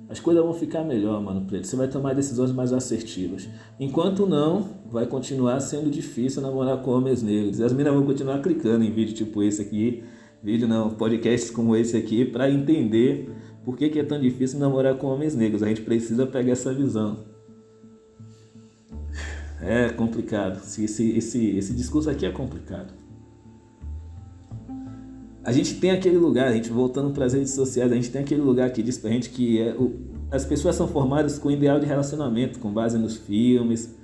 as 0.09 0.21
coisas 0.21 0.43
vão 0.43 0.55
ficar 0.55 0.85
melhor, 0.85 1.21
mano, 1.21 1.47
preto. 1.47 1.67
Você 1.67 1.75
vai 1.75 1.89
tomar 1.89 2.15
decisões 2.15 2.53
mais 2.53 2.73
assertivas. 2.73 3.49
Enquanto 3.79 4.27
não, 4.27 4.69
vai 4.91 5.07
continuar 5.07 5.59
sendo 5.61 5.91
difícil 5.91 6.41
namorar 6.43 6.81
com 6.83 6.93
homens 6.93 7.23
negros. 7.23 7.59
E 7.59 7.65
as 7.65 7.73
meninas 7.73 7.95
vão 7.95 8.07
continuar 8.07 8.41
clicando 8.41 8.85
em 8.85 8.91
vídeo 8.91 9.15
tipo 9.15 9.43
esse 9.43 9.61
aqui, 9.61 10.05
vídeo 10.43 10.69
não, 10.69 10.91
podcasts 10.91 11.51
como 11.51 11.75
esse 11.75 11.97
aqui, 11.97 12.25
para 12.25 12.49
entender 12.49 13.31
por 13.65 13.77
que, 13.77 13.89
que 13.89 13.99
é 13.99 14.05
tão 14.05 14.21
difícil 14.21 14.61
namorar 14.61 14.97
com 14.97 15.09
homens 15.09 15.35
negros. 15.35 15.63
A 15.63 15.67
gente 15.67 15.81
precisa 15.81 16.25
pegar 16.25 16.53
essa 16.53 16.73
visão. 16.73 17.25
É 19.61 19.89
complicado. 19.89 20.59
Esse, 20.59 21.17
esse, 21.17 21.57
esse 21.57 21.73
discurso 21.75 22.09
aqui 22.09 22.25
é 22.25 22.31
complicado. 22.31 22.95
A 25.47 25.53
gente 25.53 25.77
tem 25.77 25.93
aquele 25.93 26.19
lugar, 26.19 26.49
a 26.49 26.53
gente 26.53 26.71
voltando 26.71 27.13
para 27.13 27.25
as 27.25 27.33
redes 27.33 27.53
sociais, 27.53 27.93
a 27.93 27.95
gente 27.95 28.11
tem 28.11 28.21
aquele 28.21 28.41
lugar 28.41 28.69
que 28.73 28.83
diz 28.83 28.99
pra 28.99 29.09
gente 29.11 29.31
que 29.31 29.61
é 29.61 29.77
o, 29.77 29.95
as 30.29 30.45
pessoas 30.45 30.75
são 30.75 30.89
formadas 30.89 31.39
com 31.39 31.49
ideal 31.49 31.79
de 31.79 31.87
relacionamento, 31.87 32.59
com 32.59 32.73
base 32.73 32.99
nos 32.99 33.17
filmes, 33.17 33.95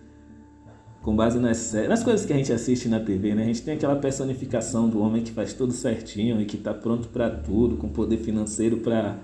com 1.02 1.16
base 1.16 1.40
nas 1.40 1.72
nas 1.88 2.04
coisas 2.04 2.24
que 2.24 2.32
a 2.32 2.36
gente 2.36 2.52
assiste 2.52 2.88
na 2.88 3.00
TV, 3.00 3.34
né? 3.34 3.42
A 3.42 3.46
gente 3.46 3.60
tem 3.60 3.74
aquela 3.74 3.96
personificação 3.96 4.88
do 4.88 5.00
homem 5.00 5.24
que 5.24 5.32
faz 5.32 5.52
tudo 5.52 5.72
certinho 5.72 6.40
e 6.40 6.44
que 6.44 6.56
está 6.56 6.72
pronto 6.72 7.08
para 7.08 7.28
tudo, 7.28 7.76
com 7.76 7.88
poder 7.88 8.18
financeiro 8.18 8.76
para 8.76 9.18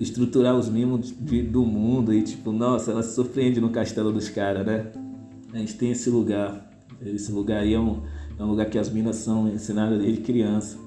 estruturar 0.00 0.56
os 0.56 0.70
mimos 0.70 1.14
de, 1.14 1.42
do 1.42 1.62
mundo 1.62 2.14
e 2.14 2.22
tipo, 2.22 2.52
nossa, 2.52 2.92
ela 2.92 3.02
se 3.02 3.14
surpreende 3.14 3.60
no 3.60 3.68
castelo 3.68 4.10
dos 4.10 4.30
caras, 4.30 4.64
né? 4.64 4.92
A 5.52 5.58
gente 5.58 5.76
tem 5.76 5.90
esse 5.90 6.08
lugar. 6.08 6.66
Esse 7.04 7.30
lugar 7.30 7.60
aí 7.60 7.74
é 7.74 7.78
um 7.78 8.02
é 8.38 8.42
um 8.42 8.46
lugar 8.46 8.66
que 8.66 8.78
as 8.78 8.90
minas 8.90 9.16
são 9.16 9.48
ensinadas 9.48 9.98
desde 9.98 10.20
criança. 10.20 10.78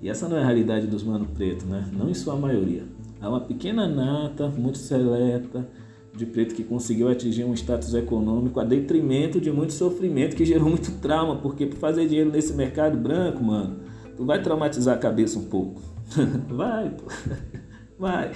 E 0.00 0.08
essa 0.08 0.28
não 0.28 0.36
é 0.36 0.42
a 0.42 0.46
realidade 0.46 0.86
dos 0.86 1.02
mano 1.02 1.26
preto, 1.26 1.66
né? 1.66 1.86
Não 1.92 2.08
em 2.08 2.14
sua 2.14 2.36
maioria. 2.36 2.84
Há 3.20 3.28
uma 3.28 3.40
pequena 3.40 3.86
nata, 3.86 4.48
muito 4.48 4.78
seleta, 4.78 5.68
de 6.16 6.24
preto 6.24 6.54
que 6.54 6.64
conseguiu 6.64 7.08
atingir 7.08 7.44
um 7.44 7.54
status 7.54 7.94
econômico 7.94 8.60
a 8.60 8.64
detrimento 8.64 9.40
de 9.40 9.50
muito 9.50 9.72
sofrimento 9.72 10.36
que 10.36 10.44
gerou 10.44 10.68
muito 10.68 10.92
trauma, 11.00 11.36
porque 11.36 11.66
para 11.66 11.78
fazer 11.78 12.06
dinheiro 12.06 12.30
nesse 12.30 12.54
mercado 12.54 12.96
branco, 12.96 13.42
mano, 13.42 13.80
tu 14.16 14.24
vai 14.24 14.42
traumatizar 14.42 14.96
a 14.96 14.98
cabeça 14.98 15.38
um 15.38 15.44
pouco. 15.44 15.80
vai, 16.48 16.90
pô. 16.90 17.04
Vai. 17.98 18.32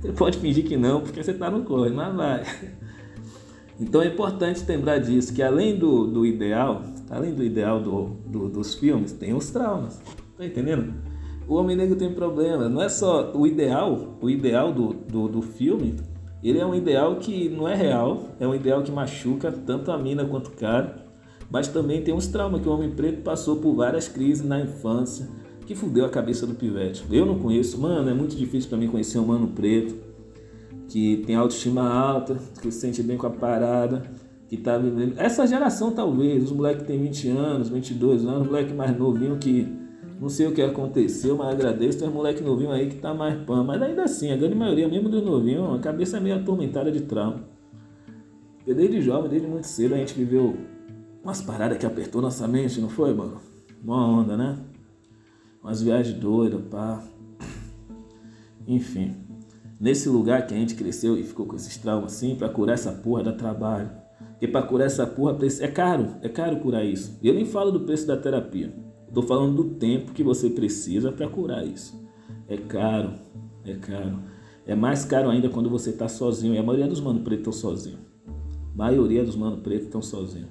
Você 0.00 0.12
pode 0.12 0.38
fingir 0.38 0.64
que 0.64 0.74
não, 0.74 1.02
porque 1.02 1.22
você 1.22 1.34
tá 1.34 1.50
no 1.50 1.62
corre, 1.62 1.90
mas 1.90 2.16
vai. 2.16 2.42
Então 3.78 4.00
é 4.00 4.06
importante 4.06 4.64
lembrar 4.66 4.96
disso, 4.96 5.34
que 5.34 5.42
além 5.42 5.78
do, 5.78 6.06
do 6.06 6.24
ideal, 6.24 6.82
além 7.10 7.34
do 7.34 7.42
ideal 7.42 7.80
do, 7.80 8.16
do, 8.26 8.48
dos 8.48 8.74
filmes, 8.74 9.12
tem 9.12 9.34
os 9.34 9.50
traumas. 9.50 10.00
Tá 10.36 10.44
entendendo? 10.44 10.94
O 11.48 11.54
Homem 11.54 11.76
Negro 11.76 11.96
tem 11.96 12.12
problema. 12.12 12.68
Não 12.68 12.82
é 12.82 12.88
só 12.88 13.32
o 13.34 13.46
ideal, 13.46 14.18
o 14.20 14.28
ideal 14.28 14.72
do, 14.72 14.92
do, 14.92 15.28
do 15.28 15.42
filme, 15.42 15.96
ele 16.42 16.58
é 16.58 16.66
um 16.66 16.74
ideal 16.74 17.16
que 17.16 17.48
não 17.48 17.66
é 17.66 17.74
real, 17.74 18.28
é 18.38 18.46
um 18.46 18.54
ideal 18.54 18.82
que 18.82 18.92
machuca 18.92 19.50
tanto 19.50 19.90
a 19.90 19.98
mina 19.98 20.24
quanto 20.24 20.48
o 20.48 20.52
cara, 20.52 20.96
mas 21.50 21.68
também 21.68 22.02
tem 22.02 22.14
uns 22.14 22.28
traumas 22.28 22.60
que 22.60 22.68
o 22.68 22.72
Homem 22.72 22.90
Preto 22.90 23.22
passou 23.22 23.56
por 23.56 23.74
várias 23.74 24.08
crises 24.08 24.44
na 24.44 24.60
infância, 24.60 25.28
que 25.66 25.74
fudeu 25.74 26.04
a 26.04 26.08
cabeça 26.08 26.46
do 26.46 26.54
pivete. 26.54 27.04
Eu 27.10 27.26
não 27.26 27.38
conheço, 27.38 27.80
mano, 27.80 28.08
é 28.08 28.14
muito 28.14 28.36
difícil 28.36 28.68
para 28.68 28.78
mim 28.78 28.88
conhecer 28.88 29.18
um 29.18 29.26
mano 29.26 29.48
preto 29.48 29.96
que 30.88 31.22
tem 31.26 31.34
autoestima 31.34 31.82
alta, 31.82 32.38
que 32.62 32.70
se 32.70 32.80
sente 32.80 33.02
bem 33.02 33.16
com 33.16 33.26
a 33.26 33.30
parada 33.30 34.02
que 34.48 34.56
tá 34.56 34.78
vivendo. 34.78 35.14
Essa 35.18 35.46
geração, 35.46 35.92
talvez, 35.92 36.44
os 36.44 36.52
moleques 36.52 36.82
que 36.82 36.88
tem 36.88 36.98
20 36.98 37.28
anos, 37.28 37.68
22 37.68 38.24
anos, 38.24 38.46
moleque 38.46 38.72
mais 38.72 38.96
novinho 38.96 39.36
que 39.36 39.68
não 40.20 40.28
sei 40.28 40.46
o 40.46 40.52
que 40.52 40.62
aconteceu, 40.62 41.36
mas 41.36 41.48
agradeço. 41.48 41.98
Tem 41.98 42.08
moleque 42.08 42.42
novinho 42.42 42.72
aí 42.72 42.88
que 42.88 42.96
tá 42.96 43.14
mais 43.14 43.40
pã. 43.44 43.62
Mas 43.62 43.80
ainda 43.80 44.04
assim, 44.04 44.32
a 44.32 44.36
grande 44.36 44.54
maioria, 44.54 44.88
mesmo 44.88 45.08
dos 45.08 45.22
novinhos, 45.22 45.78
a 45.78 45.78
cabeça 45.78 46.16
é 46.16 46.20
meio 46.20 46.36
atormentada 46.36 46.90
de 46.90 47.02
trauma. 47.02 47.44
Porque 48.56 48.74
desde 48.74 49.00
jovem, 49.00 49.30
desde 49.30 49.46
muito 49.46 49.66
cedo, 49.66 49.94
a 49.94 49.98
gente 49.98 50.14
viveu 50.14 50.56
umas 51.22 51.40
paradas 51.40 51.78
que 51.78 51.86
apertou 51.86 52.20
nossa 52.20 52.48
mente, 52.48 52.80
não 52.80 52.88
foi, 52.88 53.14
mano? 53.14 53.40
Uma 53.84 54.06
onda, 54.06 54.36
né? 54.36 54.58
Umas 55.62 55.82
viagens 55.82 56.18
doidas, 56.18 56.62
pá. 56.68 57.04
Enfim. 58.66 59.14
Nesse 59.80 60.08
lugar 60.08 60.46
que 60.46 60.54
a 60.54 60.56
gente 60.56 60.74
cresceu 60.74 61.16
e 61.16 61.22
ficou 61.22 61.46
com 61.46 61.54
esses 61.54 61.76
traumas 61.76 62.14
assim, 62.14 62.34
pra 62.34 62.48
curar 62.48 62.74
essa 62.74 62.90
porra 62.90 63.22
dá 63.22 63.32
trabalho. 63.32 64.07
Porque 64.38 64.46
para 64.46 64.64
curar 64.64 64.86
essa 64.86 65.04
porra 65.04 65.36
é 65.60 65.66
caro, 65.66 66.14
é 66.22 66.28
caro 66.28 66.60
curar 66.60 66.84
isso. 66.84 67.18
Eu 67.20 67.34
nem 67.34 67.44
falo 67.44 67.72
do 67.72 67.80
preço 67.80 68.06
da 68.06 68.16
terapia. 68.16 68.72
Estou 69.08 69.24
falando 69.24 69.56
do 69.56 69.70
tempo 69.74 70.12
que 70.12 70.22
você 70.22 70.48
precisa 70.48 71.10
para 71.10 71.28
curar 71.28 71.66
isso. 71.66 72.00
É 72.46 72.56
caro, 72.56 73.14
é 73.64 73.74
caro. 73.74 74.20
É 74.64 74.76
mais 74.76 75.04
caro 75.04 75.28
ainda 75.28 75.48
quando 75.48 75.68
você 75.68 75.90
está 75.90 76.06
sozinho. 76.06 76.54
E 76.54 76.58
a 76.58 76.62
maioria 76.62 76.86
dos 76.86 77.00
mano 77.00 77.20
pretos 77.20 77.56
estão 77.56 77.70
sozinhos. 77.70 77.98
A 78.74 78.76
maioria 78.76 79.24
dos 79.24 79.34
mano 79.34 79.56
pretos 79.56 79.86
estão 79.86 80.00
sozinhos. 80.00 80.50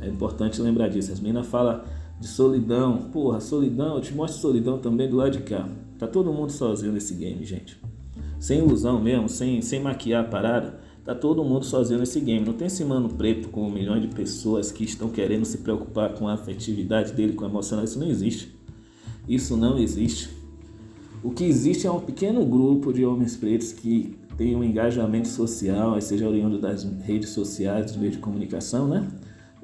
É 0.00 0.08
importante 0.08 0.60
lembrar 0.60 0.88
disso. 0.88 1.12
As 1.12 1.20
meninas 1.20 1.46
falam 1.46 1.82
de 2.18 2.26
solidão. 2.26 2.96
Porra, 3.12 3.38
solidão, 3.38 3.94
eu 3.94 4.00
te 4.00 4.12
mostro 4.12 4.40
solidão 4.40 4.78
também 4.78 5.08
do 5.08 5.14
lado 5.14 5.30
de 5.30 5.44
cá. 5.44 5.68
Tá 5.96 6.08
todo 6.08 6.32
mundo 6.32 6.50
sozinho 6.50 6.92
nesse 6.92 7.14
game, 7.14 7.44
gente. 7.44 7.80
Sem 8.40 8.58
ilusão 8.58 9.00
mesmo, 9.00 9.28
sem, 9.28 9.62
sem 9.62 9.80
maquiar 9.80 10.24
a 10.24 10.28
parada. 10.28 10.80
Tá 11.06 11.14
todo 11.14 11.44
mundo 11.44 11.64
sozinho 11.64 12.00
nesse 12.00 12.18
game. 12.18 12.44
Não 12.44 12.52
tem 12.52 12.66
esse 12.66 12.84
mano 12.84 13.08
preto 13.08 13.48
com 13.48 13.68
um 13.68 13.70
milhão 13.70 14.00
de 14.00 14.08
pessoas 14.08 14.72
que 14.72 14.82
estão 14.82 15.08
querendo 15.08 15.44
se 15.44 15.58
preocupar 15.58 16.12
com 16.14 16.26
a 16.26 16.32
afetividade 16.32 17.12
dele, 17.12 17.34
com 17.34 17.44
a 17.44 17.48
emocional. 17.48 17.84
Isso 17.84 18.00
não 18.00 18.08
existe. 18.08 18.52
Isso 19.28 19.56
não 19.56 19.78
existe. 19.78 20.28
O 21.22 21.30
que 21.30 21.44
existe 21.44 21.86
é 21.86 21.90
um 21.92 22.00
pequeno 22.00 22.44
grupo 22.44 22.92
de 22.92 23.06
homens 23.06 23.36
pretos 23.36 23.72
que 23.72 24.16
tem 24.36 24.56
um 24.56 24.64
engajamento 24.64 25.28
social, 25.28 25.98
seja 26.00 26.28
oriundo 26.28 26.58
das 26.58 26.82
redes 26.82 27.30
sociais, 27.30 27.86
dos 27.86 27.96
meios 27.96 28.16
de 28.16 28.20
comunicação, 28.20 28.88
né? 28.88 29.06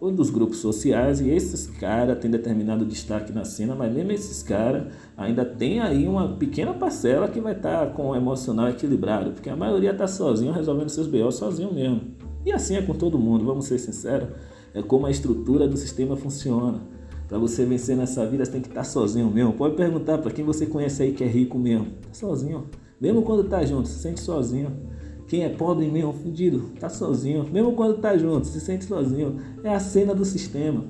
Ou 0.03 0.11
dos 0.11 0.31
grupos 0.31 0.59
sociais, 0.59 1.21
e 1.21 1.31
esses 1.31 1.69
caras 1.79 2.19
têm 2.19 2.29
determinado 2.29 2.85
destaque 2.85 3.33
na 3.33 3.45
cena, 3.45 3.73
mas 3.73 3.95
mesmo 3.95 4.11
esses 4.11 4.43
caras 4.43 4.93
ainda 5.17 5.45
tem 5.45 5.79
aí 5.79 6.09
uma 6.09 6.31
pequena 6.31 6.75
parcela 6.75 7.29
que 7.29 7.41
vai 7.41 7.53
estar 7.53 7.87
tá 7.87 7.93
com 7.93 8.09
o 8.09 8.17
emocional 8.17 8.69
equilibrado, 8.69 9.31
porque 9.31 9.49
a 9.49 9.55
maioria 9.55 9.93
está 9.93 10.09
sozinho 10.09 10.53
resolvendo 10.53 10.89
seus 10.89 11.07
BO 11.07 11.31
sozinho 11.31 11.73
mesmo. 11.73 12.01
E 12.45 12.51
assim 12.51 12.75
é 12.75 12.83
com 12.83 12.95
todo 12.95 13.17
mundo, 13.17 13.45
vamos 13.45 13.67
ser 13.67 13.79
sinceros, 13.79 14.31
é 14.75 14.83
como 14.83 15.07
a 15.07 15.11
estrutura 15.13 15.69
do 15.69 15.77
sistema 15.77 16.17
funciona. 16.17 16.81
Para 17.29 17.39
você 17.39 17.65
vencer 17.65 17.97
nessa 17.97 18.27
vida, 18.27 18.45
você 18.45 18.51
tem 18.51 18.61
que 18.61 18.71
estar 18.71 18.81
tá 18.81 18.85
sozinho 18.85 19.31
mesmo. 19.31 19.53
Pode 19.53 19.77
perguntar 19.77 20.19
para 20.19 20.33
quem 20.33 20.45
você 20.45 20.67
conhece 20.67 21.01
aí 21.05 21.13
que 21.13 21.23
é 21.23 21.29
rico 21.29 21.57
mesmo. 21.57 21.87
Tá 22.03 22.13
sozinho. 22.13 22.67
Mesmo 23.01 23.23
quando 23.23 23.45
tá 23.45 23.65
junto, 23.65 23.87
se 23.87 24.01
sente 24.01 24.21
sozinho. 24.21 24.73
Quem 25.33 25.45
é 25.45 25.49
pobre 25.49 25.89
mesmo, 25.89 26.13
fudido, 26.13 26.73
tá 26.79 26.91
sozinho. 26.91 27.49
Mesmo 27.51 27.73
quando 27.73 27.97
tá 27.97 28.19
junto, 28.19 28.47
se 28.47 28.61
sente 28.61 28.85
sozinho. 28.85 29.41
É 29.65 29.71
a 29.71 29.81
cena 29.81 30.15
do 30.15 30.27
sistema. 30.27 30.85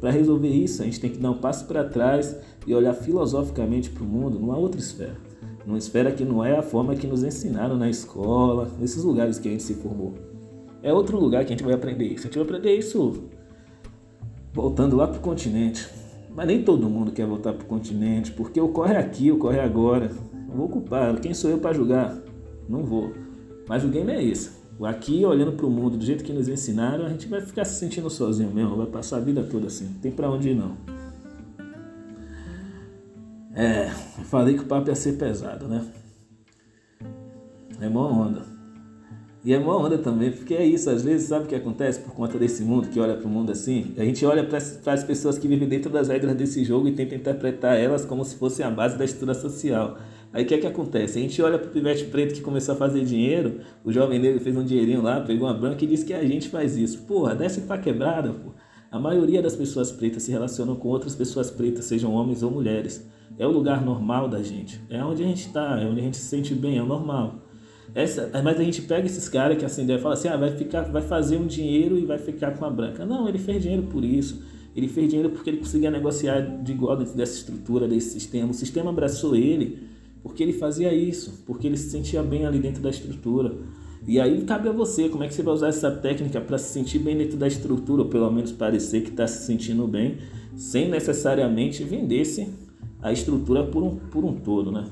Para 0.00 0.12
resolver 0.12 0.50
isso, 0.50 0.82
a 0.82 0.84
gente 0.84 1.00
tem 1.00 1.10
que 1.10 1.18
dar 1.18 1.32
um 1.32 1.38
passo 1.38 1.66
para 1.66 1.82
trás 1.82 2.36
e 2.64 2.72
olhar 2.72 2.94
filosoficamente 2.94 3.90
para 3.90 4.04
o 4.04 4.06
mundo 4.06 4.38
numa 4.38 4.56
outra 4.56 4.80
esfera. 4.80 5.16
Numa 5.66 5.78
esfera 5.78 6.12
que 6.12 6.24
não 6.24 6.44
é 6.44 6.56
a 6.56 6.62
forma 6.62 6.94
que 6.94 7.08
nos 7.08 7.24
ensinaram 7.24 7.76
na 7.76 7.90
escola, 7.90 8.70
nesses 8.78 9.02
lugares 9.02 9.36
que 9.40 9.48
a 9.48 9.50
gente 9.50 9.64
se 9.64 9.74
formou. 9.74 10.14
É 10.80 10.94
outro 10.94 11.18
lugar 11.18 11.44
que 11.44 11.52
a 11.52 11.56
gente 11.56 11.64
vai 11.64 11.74
aprender 11.74 12.04
isso. 12.04 12.20
A 12.20 12.26
gente 12.26 12.38
vai 12.38 12.44
aprender 12.44 12.78
isso 12.78 13.24
voltando 14.52 14.94
lá 14.94 15.08
para 15.08 15.18
o 15.18 15.22
continente. 15.22 15.90
Mas 16.32 16.46
nem 16.46 16.62
todo 16.62 16.88
mundo 16.88 17.10
quer 17.10 17.26
voltar 17.26 17.52
para 17.52 17.64
o 17.64 17.68
continente, 17.68 18.30
porque 18.30 18.60
ocorre 18.60 18.96
aqui, 18.96 19.32
ocorre 19.32 19.58
agora. 19.58 20.12
Não 20.48 20.54
vou 20.54 20.68
culpar. 20.68 21.20
Quem 21.20 21.34
sou 21.34 21.50
eu 21.50 21.58
para 21.58 21.74
julgar? 21.74 22.16
Não 22.68 22.84
vou. 22.84 23.26
Mas 23.68 23.84
o 23.84 23.88
game 23.88 24.10
é 24.10 24.24
esse. 24.24 24.56
Aqui, 24.82 25.24
olhando 25.24 25.52
para 25.52 25.66
o 25.66 25.70
mundo 25.70 25.96
do 25.96 26.04
jeito 26.04 26.22
que 26.22 26.32
nos 26.32 26.48
ensinaram, 26.48 27.04
a 27.04 27.08
gente 27.08 27.26
vai 27.26 27.40
ficar 27.40 27.64
se 27.64 27.78
sentindo 27.78 28.08
sozinho 28.08 28.50
mesmo, 28.50 28.76
vai 28.76 28.86
passar 28.86 29.16
a 29.16 29.20
vida 29.20 29.42
toda 29.42 29.66
assim. 29.66 29.86
Não 29.86 30.00
tem 30.00 30.12
para 30.12 30.30
onde 30.30 30.50
ir, 30.50 30.54
não. 30.54 30.76
É, 33.54 33.88
falei 34.24 34.54
que 34.54 34.62
o 34.62 34.66
papo 34.66 34.88
ia 34.88 34.94
ser 34.94 35.14
pesado, 35.14 35.66
né? 35.66 35.84
É 37.80 37.88
mó 37.88 38.08
onda. 38.08 38.42
E 39.44 39.52
é 39.52 39.58
mó 39.58 39.84
onda 39.84 39.98
também, 39.98 40.30
porque 40.30 40.54
é 40.54 40.64
isso, 40.64 40.88
às 40.90 41.02
vezes, 41.02 41.28
sabe 41.28 41.46
o 41.46 41.48
que 41.48 41.54
acontece 41.54 42.00
por 42.00 42.12
conta 42.12 42.38
desse 42.38 42.62
mundo 42.62 42.88
que 42.88 43.00
olha 43.00 43.16
para 43.16 43.26
o 43.26 43.30
mundo 43.30 43.50
assim? 43.50 43.94
A 43.96 44.04
gente 44.04 44.24
olha 44.24 44.44
para 44.44 44.58
as 44.92 45.04
pessoas 45.04 45.38
que 45.38 45.48
vivem 45.48 45.68
dentro 45.68 45.90
das 45.90 46.08
regras 46.08 46.36
desse 46.36 46.64
jogo 46.64 46.86
e 46.86 46.92
tenta 46.92 47.14
interpretar 47.14 47.76
elas 47.76 48.04
como 48.04 48.24
se 48.24 48.36
fosse 48.36 48.62
a 48.62 48.70
base 48.70 48.96
da 48.96 49.04
estrutura 49.04 49.34
social. 49.34 49.98
Aí 50.32 50.44
o 50.44 50.46
que 50.46 50.54
é 50.54 50.58
que 50.58 50.66
acontece? 50.66 51.18
A 51.18 51.22
gente 51.22 51.40
olha 51.40 51.58
para 51.58 51.68
o 51.68 51.72
pivete 51.72 52.04
preto 52.04 52.34
que 52.34 52.40
começou 52.40 52.74
a 52.74 52.76
fazer 52.76 53.04
dinheiro, 53.04 53.60
o 53.82 53.90
jovem 53.90 54.18
negro 54.18 54.40
fez 54.40 54.56
um 54.56 54.64
dinheirinho 54.64 55.02
lá, 55.02 55.20
pegou 55.20 55.48
uma 55.48 55.54
branca 55.54 55.84
e 55.84 55.88
disse 55.88 56.04
que 56.04 56.12
a 56.12 56.24
gente 56.24 56.48
faz 56.48 56.76
isso. 56.76 56.98
Porra, 57.02 57.34
desce 57.34 57.62
pra 57.62 57.78
quebrada, 57.78 58.30
pô. 58.30 58.52
A 58.90 58.98
maioria 58.98 59.42
das 59.42 59.56
pessoas 59.56 59.92
pretas 59.92 60.22
se 60.22 60.30
relacionam 60.30 60.74
com 60.76 60.88
outras 60.88 61.14
pessoas 61.14 61.50
pretas, 61.50 61.84
sejam 61.86 62.12
homens 62.14 62.42
ou 62.42 62.50
mulheres. 62.50 63.06
É 63.38 63.46
o 63.46 63.50
lugar 63.50 63.84
normal 63.84 64.28
da 64.28 64.42
gente. 64.42 64.80
É 64.88 65.02
onde 65.04 65.22
a 65.22 65.26
gente 65.26 65.46
está, 65.46 65.80
é 65.80 65.86
onde 65.86 66.00
a 66.00 66.04
gente 66.04 66.16
se 66.16 66.24
sente 66.24 66.54
bem, 66.54 66.78
é 66.78 66.82
o 66.82 66.86
normal. 66.86 67.46
Essa, 67.94 68.30
mas 68.42 68.58
a 68.58 68.62
gente 68.62 68.82
pega 68.82 69.06
esses 69.06 69.28
caras 69.28 69.56
que 69.56 69.64
assim, 69.64 69.90
e 69.90 69.98
fala 69.98 70.14
assim, 70.14 70.28
ah, 70.28 70.36
vai, 70.36 70.56
ficar, 70.56 70.82
vai 70.82 71.02
fazer 71.02 71.36
um 71.36 71.46
dinheiro 71.46 71.98
e 71.98 72.04
vai 72.04 72.18
ficar 72.18 72.56
com 72.56 72.64
a 72.64 72.70
branca. 72.70 73.04
Não, 73.04 73.28
ele 73.28 73.38
fez 73.38 73.62
dinheiro 73.62 73.84
por 73.84 74.04
isso. 74.04 74.42
Ele 74.76 74.88
fez 74.88 75.08
dinheiro 75.08 75.30
porque 75.30 75.50
ele 75.50 75.58
conseguia 75.58 75.90
negociar 75.90 76.40
de 76.40 76.72
igual 76.72 76.96
dentro 76.96 77.16
dessa 77.16 77.34
estrutura, 77.34 77.88
desse 77.88 78.10
sistema. 78.10 78.50
O 78.50 78.54
sistema 78.54 78.90
abraçou 78.90 79.34
ele 79.34 79.87
porque 80.22 80.42
ele 80.42 80.52
fazia 80.52 80.92
isso, 80.92 81.42
porque 81.46 81.66
ele 81.66 81.76
se 81.76 81.90
sentia 81.90 82.22
bem 82.22 82.44
ali 82.46 82.58
dentro 82.58 82.82
da 82.82 82.90
estrutura. 82.90 83.56
E 84.06 84.20
aí 84.20 84.42
cabe 84.44 84.68
a 84.68 84.72
você, 84.72 85.08
como 85.08 85.24
é 85.24 85.28
que 85.28 85.34
você 85.34 85.42
vai 85.42 85.54
usar 85.54 85.68
essa 85.68 85.90
técnica 85.90 86.40
para 86.40 86.58
se 86.58 86.72
sentir 86.72 86.98
bem 86.98 87.16
dentro 87.16 87.36
da 87.36 87.46
estrutura, 87.46 88.02
ou 88.02 88.08
pelo 88.08 88.30
menos 88.30 88.52
parecer 88.52 89.02
que 89.02 89.10
está 89.10 89.26
se 89.26 89.44
sentindo 89.46 89.86
bem, 89.86 90.18
sem 90.56 90.88
necessariamente 90.88 91.84
vender-se 91.84 92.48
a 93.02 93.12
estrutura 93.12 93.64
por 93.64 93.82
um, 93.82 93.96
por 93.96 94.24
um 94.24 94.34
todo, 94.34 94.72
né? 94.72 94.84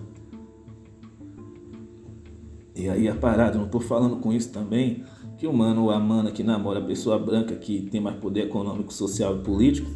E 2.75 2.89
aí 2.89 3.09
a 3.09 3.15
parada, 3.15 3.57
não 3.57 3.65
estou 3.65 3.81
falando 3.81 4.17
com 4.17 4.33
isso 4.33 4.53
também, 4.53 5.03
que 5.39 5.47
o 5.47 5.53
mano 5.53 5.85
ou 5.85 5.91
a 5.91 5.99
mana 5.99 6.31
que 6.31 6.43
namora 6.43 6.79
a 6.79 6.85
pessoa 6.85 7.19
branca 7.19 7.55
que 7.57 7.83
tem 7.83 8.01
mais 8.01 8.17
poder 8.17 8.45
econômico, 8.45 8.93
social 8.93 9.37
e 9.37 9.43
político, 9.43 9.91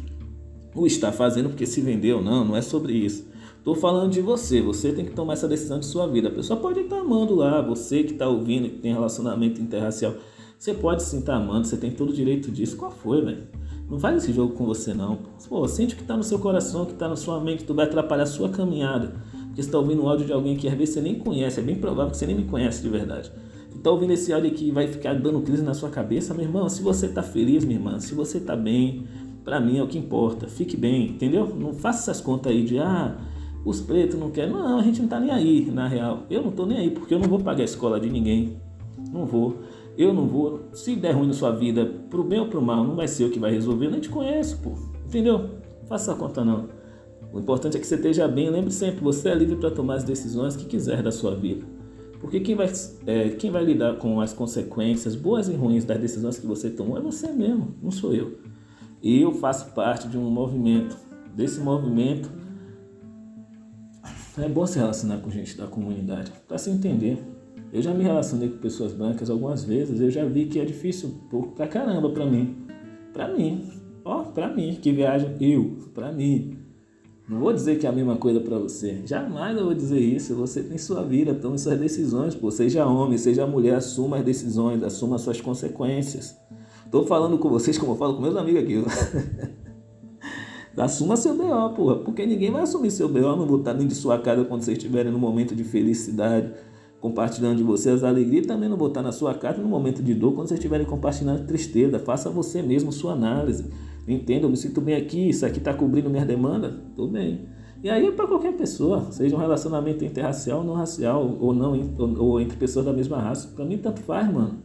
o 0.73 0.87
está 0.87 1.11
fazendo 1.11 1.49
porque 1.49 1.65
se 1.65 1.81
vendeu, 1.81 2.21
não, 2.21 2.43
não 2.45 2.55
é 2.55 2.61
sobre 2.61 2.93
isso. 2.93 3.29
Estou 3.61 3.75
falando 3.75 4.11
de 4.11 4.21
você, 4.21 4.59
você 4.59 4.91
tem 4.91 5.05
que 5.05 5.11
tomar 5.11 5.33
essa 5.33 5.47
decisão 5.47 5.79
de 5.79 5.85
sua 5.85 6.07
vida. 6.07 6.29
A 6.29 6.31
pessoa 6.31 6.59
pode 6.59 6.79
estar 6.79 6.97
amando 6.97 7.35
lá, 7.35 7.61
você 7.61 8.01
que 8.01 8.13
está 8.13 8.27
ouvindo, 8.27 8.67
que 8.67 8.79
tem 8.79 8.91
relacionamento 8.91 9.61
interracial, 9.61 10.15
você 10.57 10.73
pode 10.73 11.03
se 11.03 11.15
estar 11.17 11.35
amando, 11.35 11.67
você 11.67 11.77
tem 11.77 11.91
todo 11.91 12.09
o 12.09 12.13
direito 12.13 12.49
disso. 12.49 12.75
Qual 12.75 12.89
foi, 12.89 13.23
velho? 13.23 13.43
Não 13.87 13.99
faz 13.99 14.23
esse 14.23 14.33
jogo 14.33 14.55
com 14.55 14.65
você, 14.65 14.95
não. 14.95 15.19
Pô, 15.47 15.67
sente 15.67 15.93
o 15.93 15.97
que 15.97 16.01
está 16.01 16.17
no 16.17 16.23
seu 16.23 16.39
coração, 16.39 16.81
o 16.81 16.85
que 16.87 16.93
está 16.93 17.07
na 17.07 17.15
sua 17.15 17.39
mente, 17.39 17.63
tu 17.63 17.75
vai 17.75 17.85
atrapalhar 17.85 18.23
a 18.23 18.25
sua 18.25 18.49
caminhada. 18.49 19.13
Porque 19.31 19.61
você 19.61 19.67
está 19.67 19.77
ouvindo 19.77 20.01
um 20.01 20.09
áudio 20.09 20.25
de 20.25 20.33
alguém 20.33 20.57
que 20.57 20.67
às 20.67 20.73
vezes 20.73 20.95
você 20.95 21.01
nem 21.01 21.19
conhece, 21.19 21.59
é 21.59 21.63
bem 21.63 21.75
provável 21.75 22.09
que 22.09 22.17
você 22.17 22.25
nem 22.25 22.37
me 22.37 22.45
conhece 22.45 22.81
de 22.81 22.89
verdade. 22.89 23.31
Tu 23.69 23.77
está 23.77 23.91
ouvindo 23.91 24.13
esse 24.13 24.33
áudio 24.33 24.49
aqui 24.49 24.69
e 24.69 24.71
vai 24.71 24.87
ficar 24.87 25.13
dando 25.13 25.39
crise 25.41 25.61
na 25.61 25.75
sua 25.75 25.91
cabeça, 25.91 26.33
meu 26.33 26.45
irmão. 26.45 26.67
Se 26.67 26.81
você 26.81 27.05
está 27.05 27.21
feliz, 27.21 27.63
minha 27.63 27.77
irmã, 27.77 27.99
se 27.99 28.15
você 28.15 28.39
está 28.39 28.55
bem, 28.55 29.05
para 29.45 29.59
mim 29.59 29.77
é 29.77 29.83
o 29.83 29.87
que 29.87 29.99
importa. 29.99 30.47
Fique 30.47 30.75
bem, 30.75 31.09
entendeu? 31.09 31.55
Não 31.55 31.73
faça 31.73 32.09
essas 32.09 32.19
contas 32.19 32.51
aí 32.51 32.63
de, 32.63 32.79
ah, 32.79 33.15
os 33.63 33.79
pretos 33.79 34.19
não 34.19 34.31
querem. 34.31 34.51
Não, 34.51 34.79
a 34.79 34.81
gente 34.81 35.01
não 35.01 35.07
tá 35.07 35.19
nem 35.19 35.31
aí, 35.31 35.69
na 35.71 35.87
real. 35.87 36.23
Eu 36.29 36.41
não 36.41 36.51
tô 36.51 36.65
nem 36.65 36.77
aí, 36.77 36.91
porque 36.91 37.13
eu 37.13 37.19
não 37.19 37.27
vou 37.27 37.39
pagar 37.39 37.61
a 37.61 37.65
escola 37.65 37.99
de 37.99 38.09
ninguém. 38.09 38.57
Não 39.11 39.25
vou. 39.25 39.59
Eu 39.97 40.13
não 40.13 40.27
vou. 40.27 40.61
Se 40.73 40.95
der 40.95 41.11
ruim 41.11 41.27
na 41.27 41.33
sua 41.33 41.51
vida, 41.51 41.85
pro 42.09 42.23
bem 42.23 42.39
ou 42.39 42.47
pro 42.47 42.61
mal, 42.61 42.83
não 42.83 42.95
vai 42.95 43.07
ser 43.07 43.25
eu 43.25 43.29
que 43.29 43.39
vai 43.39 43.51
resolver. 43.51 43.87
Eu 43.87 43.91
nem 43.91 43.99
te 43.99 44.09
conheço, 44.09 44.57
pô. 44.61 44.71
Entendeu? 45.05 45.49
Faça 45.87 46.11
essa 46.11 46.19
conta 46.19 46.43
não. 46.43 46.69
O 47.33 47.39
importante 47.39 47.77
é 47.77 47.79
que 47.79 47.85
você 47.85 47.95
esteja 47.95 48.27
bem. 48.27 48.49
Lembre 48.49 48.71
sempre, 48.71 49.03
você 49.03 49.29
é 49.29 49.35
livre 49.35 49.55
para 49.55 49.71
tomar 49.71 49.95
as 49.95 50.03
decisões 50.03 50.55
que 50.55 50.65
quiser 50.65 51.03
da 51.03 51.11
sua 51.11 51.35
vida. 51.35 51.65
Porque 52.19 52.39
quem 52.39 52.55
vai, 52.55 52.71
é, 53.05 53.29
quem 53.29 53.49
vai 53.49 53.63
lidar 53.63 53.97
com 53.97 54.21
as 54.21 54.31
consequências, 54.31 55.15
boas 55.15 55.49
e 55.49 55.53
ruins, 55.53 55.85
das 55.85 55.99
decisões 55.99 56.37
que 56.37 56.45
você 56.45 56.69
tomou 56.69 56.97
é 56.97 57.01
você 57.01 57.31
mesmo, 57.31 57.73
não 57.81 57.89
sou 57.89 58.13
eu. 58.13 58.37
Eu 59.03 59.31
faço 59.33 59.73
parte 59.73 60.07
de 60.07 60.17
um 60.17 60.29
movimento. 60.29 60.95
Desse 61.33 61.59
movimento 61.59 62.29
é 64.37 64.47
bom 64.47 64.65
se 64.65 64.77
relacionar 64.77 65.17
com 65.17 65.29
gente 65.29 65.57
da 65.57 65.67
comunidade, 65.67 66.31
para 66.47 66.57
se 66.57 66.69
entender. 66.69 67.17
Eu 67.73 67.81
já 67.81 67.93
me 67.93 68.03
relacionei 68.03 68.49
com 68.49 68.57
pessoas 68.57 68.93
brancas 68.93 69.29
algumas 69.29 69.63
vezes, 69.63 69.99
eu 69.99 70.09
já 70.09 70.25
vi 70.25 70.45
que 70.45 70.59
é 70.59 70.65
difícil 70.65 71.21
pouco 71.29 71.55
pra 71.55 71.67
caramba 71.67 72.09
pra 72.09 72.25
mim. 72.25 72.57
Pra 73.13 73.27
mim. 73.27 73.69
Ó, 74.03 74.23
pra 74.23 74.47
mim, 74.47 74.77
que 74.81 74.91
viaja 74.91 75.35
eu, 75.39 75.77
pra 75.93 76.11
mim. 76.11 76.57
Não 77.31 77.39
vou 77.39 77.53
dizer 77.53 77.77
que 77.79 77.85
é 77.85 77.89
a 77.89 77.93
mesma 77.93 78.17
coisa 78.17 78.41
para 78.41 78.57
você. 78.57 79.01
Jamais 79.05 79.57
eu 79.57 79.63
vou 79.63 79.73
dizer 79.73 79.99
isso. 79.99 80.35
Você 80.35 80.61
tem 80.63 80.77
sua 80.77 81.03
vida, 81.03 81.33
tome 81.33 81.57
suas 81.57 81.79
decisões, 81.79 82.35
pô. 82.35 82.51
Seja 82.51 82.85
homem, 82.85 83.17
seja 83.17 83.47
mulher, 83.47 83.75
assuma 83.75 84.17
as 84.17 84.25
decisões, 84.25 84.83
assuma 84.83 85.15
as 85.15 85.21
suas 85.21 85.39
consequências. 85.39 86.35
Tô 86.91 87.05
falando 87.05 87.37
com 87.37 87.49
vocês 87.49 87.77
como 87.77 87.93
eu 87.93 87.95
falo 87.95 88.15
com 88.15 88.21
meus 88.21 88.35
amigos 88.35 88.63
aqui. 88.63 88.83
Assuma 90.77 91.17
seu 91.17 91.35
BO, 91.35 91.75
porra, 91.75 91.97
porque 91.97 92.25
ninguém 92.25 92.49
vai 92.49 92.61
assumir 92.61 92.91
seu 92.91 93.09
BO, 93.09 93.19
não 93.19 93.45
botar 93.45 93.73
dentro 93.73 93.89
de 93.89 93.95
sua 93.95 94.17
casa 94.17 94.45
quando 94.45 94.61
vocês 94.61 94.77
estiverem 94.77 95.11
no 95.11 95.19
momento 95.19 95.53
de 95.53 95.65
felicidade, 95.65 96.53
compartilhando 97.01 97.57
de 97.57 97.63
você 97.63 97.89
as 97.89 98.03
alegrias, 98.03 98.45
e 98.45 98.47
também 98.47 98.69
não 98.69 98.77
botar 98.77 99.01
na 99.01 99.11
sua 99.11 99.33
casa 99.33 99.61
no 99.61 99.67
momento 99.67 100.01
de 100.01 100.13
dor, 100.13 100.33
quando 100.33 100.47
vocês 100.47 100.59
estiverem 100.59 100.85
compartilhando 100.85 101.45
tristeza. 101.45 101.99
Faça 101.99 102.29
você 102.29 102.61
mesmo 102.61 102.91
sua 102.91 103.13
análise. 103.13 103.65
Entenda, 104.07 104.45
eu 104.45 104.49
me 104.49 104.55
sinto 104.55 104.79
bem 104.79 104.95
aqui, 104.95 105.29
isso 105.29 105.45
aqui 105.45 105.57
está 105.57 105.73
cobrindo 105.73 106.09
minha 106.09 106.25
demanda, 106.25 106.81
tudo 106.95 107.11
bem. 107.11 107.41
E 107.83 107.89
aí 107.89 108.07
é 108.07 108.11
para 108.11 108.27
qualquer 108.27 108.53
pessoa, 108.53 109.11
seja 109.11 109.35
um 109.35 109.39
relacionamento 109.39 110.05
interracial, 110.05 110.63
não 110.63 110.73
racial, 110.73 111.37
ou 111.39 111.53
não, 111.53 111.73
ou, 111.97 112.23
ou 112.23 112.41
entre 112.41 112.55
pessoas 112.55 112.85
da 112.85 112.93
mesma 112.93 113.17
raça. 113.17 113.49
Para 113.55 113.65
mim 113.65 113.77
tanto 113.77 114.01
faz, 114.01 114.31
mano. 114.31 114.63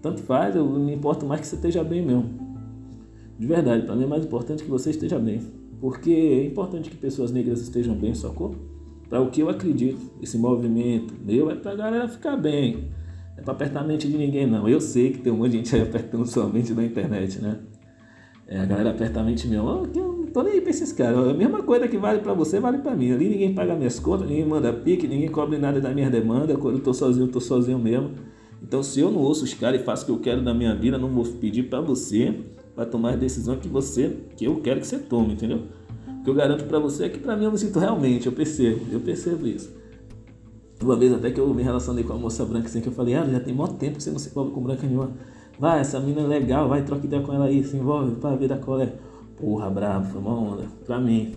Tanto 0.00 0.22
faz, 0.22 0.56
eu 0.56 0.64
me 0.64 0.94
importo 0.94 1.26
mais 1.26 1.40
que 1.40 1.46
você 1.46 1.56
esteja 1.56 1.84
bem 1.84 2.04
mesmo. 2.04 2.41
De 3.42 3.48
verdade, 3.48 3.84
para 3.84 3.96
mim 3.96 4.04
é 4.04 4.06
mais 4.06 4.24
importante 4.24 4.62
que 4.62 4.70
você 4.70 4.90
esteja 4.90 5.18
bem. 5.18 5.40
Porque 5.80 6.12
é 6.12 6.46
importante 6.46 6.88
que 6.88 6.96
pessoas 6.96 7.32
negras 7.32 7.60
estejam 7.60 7.92
bem, 7.92 8.14
sacou? 8.14 8.54
Para 9.10 9.20
o 9.20 9.32
que 9.32 9.40
eu 9.40 9.48
acredito, 9.48 9.98
esse 10.22 10.38
movimento 10.38 11.12
meu 11.24 11.50
é 11.50 11.56
para 11.56 11.72
a 11.72 11.74
galera 11.74 12.06
ficar 12.06 12.36
bem. 12.36 12.90
É 13.36 13.42
para 13.42 13.52
apertar 13.52 13.80
a 13.80 13.82
mente 13.82 14.08
de 14.08 14.16
ninguém, 14.16 14.46
não. 14.46 14.68
Eu 14.68 14.80
sei 14.80 15.10
que 15.10 15.18
tem 15.18 15.32
um 15.32 15.38
monte 15.38 15.50
de 15.50 15.56
gente 15.56 15.74
aí 15.74 15.82
apertando 15.82 16.24
sua 16.24 16.46
mente 16.46 16.72
na 16.72 16.84
internet, 16.84 17.42
né? 17.42 17.58
É, 18.46 18.60
a 18.60 18.64
galera 18.64 18.90
aperta 18.90 19.18
a 19.18 19.24
mente 19.24 19.48
mesmo. 19.48 19.88
Eu 19.92 20.12
não 20.12 20.26
tô 20.26 20.44
nem 20.44 20.52
aí 20.52 20.60
pra 20.60 20.70
esses 20.70 20.92
caras. 20.92 21.26
A 21.26 21.34
mesma 21.34 21.64
coisa 21.64 21.88
que 21.88 21.98
vale 21.98 22.20
para 22.20 22.34
você, 22.34 22.60
vale 22.60 22.78
para 22.78 22.94
mim. 22.94 23.10
Ali 23.10 23.28
ninguém 23.28 23.52
paga 23.52 23.74
minhas 23.74 23.98
contas, 23.98 24.28
ninguém 24.28 24.46
manda 24.46 24.72
pique, 24.72 25.08
ninguém 25.08 25.28
cobre 25.28 25.58
nada 25.58 25.80
da 25.80 25.90
minha 25.90 26.08
demanda. 26.08 26.56
Quando 26.56 26.76
eu 26.76 26.80
tô 26.80 26.94
sozinho, 26.94 27.26
eu 27.26 27.32
tô 27.32 27.40
sozinho 27.40 27.80
mesmo. 27.80 28.12
Então, 28.62 28.84
se 28.84 29.00
eu 29.00 29.10
não 29.10 29.18
ouço 29.18 29.42
os 29.42 29.52
caras 29.52 29.80
e 29.80 29.84
faço 29.84 30.04
o 30.04 30.06
que 30.06 30.12
eu 30.12 30.20
quero 30.20 30.44
da 30.44 30.54
minha 30.54 30.76
vida, 30.76 30.96
não 30.96 31.08
vou 31.08 31.24
pedir 31.24 31.64
para 31.64 31.80
você 31.80 32.36
para 32.74 32.86
tomar 32.86 33.12
a 33.12 33.16
decisão 33.16 33.56
que 33.56 33.68
você, 33.68 34.16
que 34.36 34.44
eu 34.44 34.60
quero 34.60 34.80
que 34.80 34.86
você 34.86 34.98
tome, 34.98 35.34
entendeu? 35.34 35.62
O 36.20 36.24
que 36.24 36.30
eu 36.30 36.34
garanto 36.34 36.64
para 36.64 36.78
você 36.78 37.04
é 37.04 37.08
que 37.08 37.18
para 37.18 37.36
mim 37.36 37.44
eu 37.44 37.52
me 37.52 37.58
sinto 37.58 37.78
realmente, 37.78 38.26
eu 38.26 38.32
percebo, 38.32 38.80
eu 38.90 39.00
percebo 39.00 39.46
isso. 39.46 39.70
Uma 40.80 40.96
vez 40.96 41.12
até 41.12 41.30
que 41.30 41.38
eu 41.38 41.52
me 41.52 41.62
relacionei 41.62 42.02
com 42.02 42.12
a 42.12 42.16
moça 42.16 42.44
branca 42.44 42.66
assim, 42.66 42.80
que 42.80 42.88
eu 42.88 42.92
falei, 42.92 43.14
ah, 43.14 43.24
já 43.24 43.40
tem 43.40 43.54
muito 43.54 43.74
tempo 43.74 43.96
que 43.96 44.02
você 44.02 44.10
não 44.10 44.18
se 44.18 44.30
envolve 44.30 44.52
com 44.52 44.60
branca 44.60 44.86
nenhuma. 44.86 45.12
Vai, 45.58 45.80
essa 45.80 46.00
menina 46.00 46.22
é 46.22 46.26
legal, 46.26 46.68
vai, 46.68 46.82
troca 46.82 47.06
ideia 47.06 47.22
com 47.22 47.32
ela 47.32 47.44
aí, 47.44 47.62
se 47.62 47.76
envolve 47.76 48.16
para 48.16 48.34
ver 48.34 48.48
da 48.48 48.56
qual 48.56 48.80
é. 48.80 48.92
Porra, 49.36 49.70
bravo, 49.70 50.10
foi 50.10 50.20
uma 50.20 50.34
onda. 50.34 50.64
Pra 50.86 50.98
mim. 50.98 51.34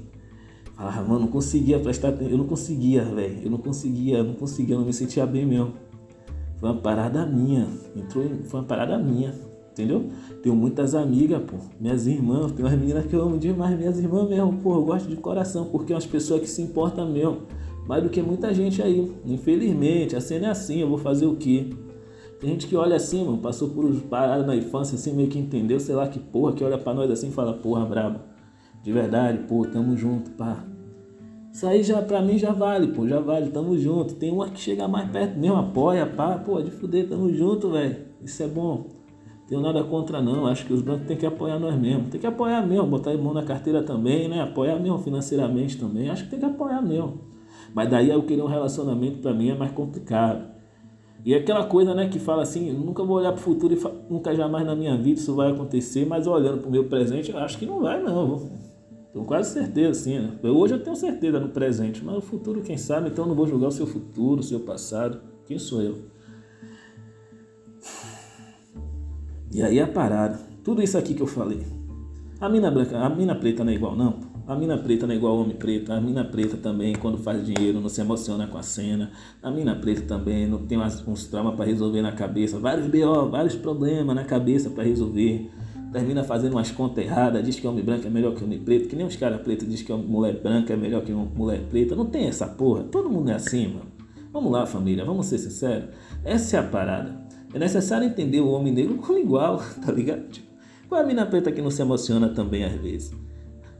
Ah, 0.77 1.01
mano, 1.01 1.21
não 1.21 1.27
conseguia 1.27 1.79
prestar 1.79 2.09
atenção, 2.09 2.29
eu 2.29 2.37
não 2.37 2.47
conseguia, 2.47 3.03
velho. 3.03 3.43
Eu 3.43 3.51
não 3.51 3.57
conseguia, 3.57 4.23
não 4.23 4.33
conseguia, 4.33 4.77
não 4.77 4.85
me 4.85 4.93
sentia 4.93 5.25
bem 5.25 5.45
mesmo. 5.45 5.73
Foi 6.57 6.69
uma 6.69 6.81
parada 6.81 7.25
minha. 7.25 7.67
Entrou, 7.95 8.23
foi 8.45 8.59
uma 8.59 8.65
parada 8.65 8.97
minha 8.97 9.33
entendeu? 9.75 10.05
Tenho 10.41 10.55
muitas 10.55 10.95
amigas, 10.95 11.41
pô, 11.43 11.57
minhas 11.79 12.07
irmãs, 12.07 12.53
tem 12.53 12.65
umas 12.65 12.79
meninas 12.79 13.05
que 13.05 13.13
eu 13.13 13.21
amo 13.21 13.37
demais, 13.37 13.77
minhas 13.77 13.99
irmãs 13.99 14.29
mesmo, 14.29 14.53
pô, 14.63 14.75
eu 14.75 14.83
gosto 14.83 15.09
de 15.09 15.17
coração, 15.17 15.65
porque 15.65 15.91
é 15.91 15.95
umas 15.95 16.05
pessoas 16.05 16.39
que 16.41 16.47
se 16.47 16.61
importam 16.61 17.11
mesmo, 17.11 17.39
mais 17.85 18.01
do 18.01 18.09
que 18.09 18.21
muita 18.21 18.53
gente 18.53 18.81
aí. 18.81 19.11
Infelizmente, 19.25 20.15
a 20.15 20.21
cena 20.21 20.47
é 20.47 20.49
assim, 20.49 20.79
eu 20.79 20.87
vou 20.87 20.97
fazer 20.97 21.25
o 21.25 21.35
quê? 21.35 21.67
Tem 22.39 22.49
gente 22.51 22.67
que 22.67 22.75
olha 22.75 22.95
assim, 22.95 23.25
mano, 23.25 23.37
passou 23.37 23.69
por 23.69 23.93
paradas 24.03 24.47
na 24.47 24.55
infância, 24.55 24.95
assim, 24.95 25.13
meio 25.13 25.27
que 25.27 25.37
entendeu, 25.37 25.79
sei 25.79 25.95
lá 25.95 26.07
que 26.07 26.19
porra, 26.19 26.53
que 26.53 26.63
olha 26.63 26.77
pra 26.77 26.93
nós 26.93 27.11
assim 27.11 27.27
e 27.27 27.31
fala, 27.31 27.53
porra, 27.53 27.85
brabo. 27.85 28.19
De 28.81 28.91
verdade, 28.91 29.39
pô, 29.47 29.65
tamo 29.65 29.97
junto, 29.97 30.31
pá. 30.31 30.63
Isso 31.51 31.65
aí 31.65 31.81
já 31.81 32.01
pra 32.01 32.21
mim 32.21 32.37
já 32.37 32.51
vale, 32.51 32.87
pô, 32.87 33.07
já 33.07 33.19
vale, 33.19 33.49
tamo 33.49 33.77
junto. 33.77 34.15
Tem 34.15 34.31
uma 34.31 34.49
que 34.49 34.59
chega 34.59 34.87
mais 34.87 35.09
perto 35.09 35.39
mesmo, 35.39 35.55
apoia, 35.55 36.05
pá, 36.05 36.37
pô, 36.37 36.61
de 36.61 36.69
fuder, 36.69 37.07
tamo 37.07 37.33
junto, 37.33 37.71
velho. 37.71 37.95
Isso 38.21 38.43
é 38.43 38.47
bom. 38.47 38.87
Tenho 39.47 39.61
nada 39.61 39.83
contra 39.83 40.21
não, 40.21 40.47
acho 40.47 40.65
que 40.65 40.73
os 40.73 40.81
bancos 40.81 41.05
têm 41.05 41.15
que 41.15 41.25
apoiar 41.25 41.59
nós 41.59 41.79
mesmo. 41.79 42.09
Tem 42.09 42.19
que 42.19 42.25
apoiar 42.25 42.65
mesmo, 42.65 42.87
botar 42.87 43.11
a 43.11 43.17
mão 43.17 43.33
na 43.33 43.43
carteira 43.43 43.83
também, 43.83 44.27
né? 44.27 44.41
Apoiar 44.41 44.79
mesmo 44.79 44.97
financeiramente 44.97 45.77
também. 45.77 46.09
Acho 46.09 46.23
que 46.23 46.31
tem 46.31 46.39
que 46.39 46.45
apoiar 46.45 46.81
mesmo. 46.81 47.19
Mas 47.73 47.89
daí 47.89 48.09
eu 48.09 48.23
querer 48.23 48.41
um 48.41 48.47
relacionamento 48.47 49.19
para 49.19 49.33
mim 49.33 49.49
é 49.49 49.55
mais 49.55 49.71
complicado. 49.71 50.55
E 51.23 51.33
aquela 51.33 51.65
coisa, 51.65 51.93
né, 51.93 52.07
que 52.07 52.19
fala 52.19 52.43
assim, 52.43 52.71
nunca 52.71 53.03
vou 53.03 53.17
olhar 53.17 53.31
para 53.31 53.39
o 53.39 53.43
futuro 53.43 53.73
e 53.73 54.13
nunca 54.13 54.33
jamais 54.35 54.65
na 54.65 54.75
minha 54.75 54.95
vida 54.95 55.19
isso 55.19 55.33
vai 55.35 55.51
acontecer, 55.51 56.05
mas 56.05 56.27
olhando 56.27 56.59
para 56.59 56.67
o 56.67 56.71
meu 56.71 56.83
presente, 56.83 57.31
eu 57.31 57.37
acho 57.39 57.57
que 57.57 57.65
não 57.65 57.81
vai 57.81 58.01
não. 58.01 58.47
Tenho 59.11 59.25
quase 59.25 59.51
certeza, 59.51 59.89
assim, 59.89 60.19
né? 60.19 60.37
Hoje 60.43 60.75
eu 60.75 60.83
tenho 60.83 60.95
certeza 60.95 61.39
no 61.39 61.49
presente, 61.49 62.03
mas 62.03 62.17
o 62.17 62.21
futuro, 62.21 62.61
quem 62.61 62.77
sabe, 62.77 63.09
então 63.09 63.25
eu 63.25 63.29
não 63.29 63.35
vou 63.35 63.47
julgar 63.47 63.69
o 63.69 63.71
seu 63.71 63.87
futuro, 63.87 64.41
o 64.41 64.43
seu 64.43 64.59
passado. 64.59 65.19
Quem 65.47 65.57
sou 65.57 65.81
eu? 65.81 66.14
E 69.55 69.63
aí 69.63 69.79
a 69.79 69.87
parada. 69.87 70.37
Tudo 70.65 70.83
isso 70.83 70.97
aqui 70.97 71.13
que 71.13 71.21
eu 71.21 71.27
falei. 71.27 71.65
A 72.41 72.49
mina 72.49 72.69
branca, 72.69 72.99
a 72.99 73.09
mina 73.09 73.33
preta 73.33 73.63
não 73.63 73.71
é 73.71 73.75
igual, 73.75 73.95
não. 73.95 74.19
A 74.45 74.53
mina 74.53 74.77
preta 74.77 75.07
não 75.07 75.13
é 75.13 75.17
igual 75.17 75.31
ao 75.31 75.43
homem 75.43 75.55
preto. 75.55 75.93
A 75.93 76.01
mina 76.01 76.25
preta 76.25 76.57
também, 76.57 76.93
quando 76.93 77.17
faz 77.17 77.45
dinheiro, 77.45 77.79
não 77.79 77.87
se 77.87 78.01
emociona 78.01 78.47
com 78.47 78.57
a 78.57 78.61
cena. 78.61 79.11
A 79.41 79.49
mina 79.49 79.73
preta 79.73 80.01
também 80.01 80.45
não 80.45 80.57
tem 80.57 80.77
umas, 80.77 81.07
uns 81.07 81.27
traumas 81.27 81.55
para 81.55 81.63
resolver 81.63 82.01
na 82.01 82.11
cabeça. 82.11 82.59
Vários 82.59 82.85
BO, 82.87 83.29
vários 83.29 83.55
problemas 83.55 84.13
na 84.13 84.25
cabeça 84.25 84.69
para 84.69 84.83
resolver 84.83 85.49
termina 85.93 86.25
fazendo 86.25 86.51
umas 86.51 86.71
contas 86.71 87.05
erradas, 87.05 87.41
diz 87.41 87.57
que 87.57 87.65
homem 87.65 87.81
branco 87.81 88.05
é 88.05 88.09
melhor 88.09 88.35
que 88.35 88.43
homem 88.43 88.59
preto, 88.59 88.89
que 88.89 88.97
nem 88.97 89.05
os 89.05 89.15
caras 89.15 89.39
pretos 89.39 89.69
diz 89.69 89.81
que 89.81 89.93
mulher 89.93 90.41
branca 90.41 90.73
é 90.73 90.75
melhor 90.75 91.01
que 91.01 91.13
mulher 91.13 91.61
preta. 91.69 91.95
Não 91.95 92.07
tem 92.07 92.27
essa 92.27 92.45
porra. 92.45 92.83
Todo 92.83 93.09
mundo 93.09 93.31
é 93.31 93.35
assim, 93.35 93.69
mano. 93.69 93.85
Vamos 94.33 94.51
lá, 94.51 94.65
família, 94.65 95.05
vamos 95.05 95.27
ser 95.27 95.37
sinceros. 95.37 95.85
Essa 96.25 96.57
é 96.57 96.59
a 96.59 96.63
parada. 96.63 97.24
É 97.55 97.59
necessário 97.59 98.05
entender 98.05 98.41
o 98.41 98.49
homem 98.49 98.73
negro 98.73 98.95
como 98.95 99.17
igual, 99.17 99.61
tá 99.83 99.89
ligado? 99.89 100.27
Tipo, 100.27 100.47
qual 100.89 100.99
é 100.99 101.03
a 101.05 101.07
mina 101.07 101.25
preta 101.25 101.53
que 101.53 101.61
não 101.61 101.71
se 101.71 101.81
emociona 101.81 102.27
também 102.27 102.65
às 102.65 102.73
vezes? 102.73 103.13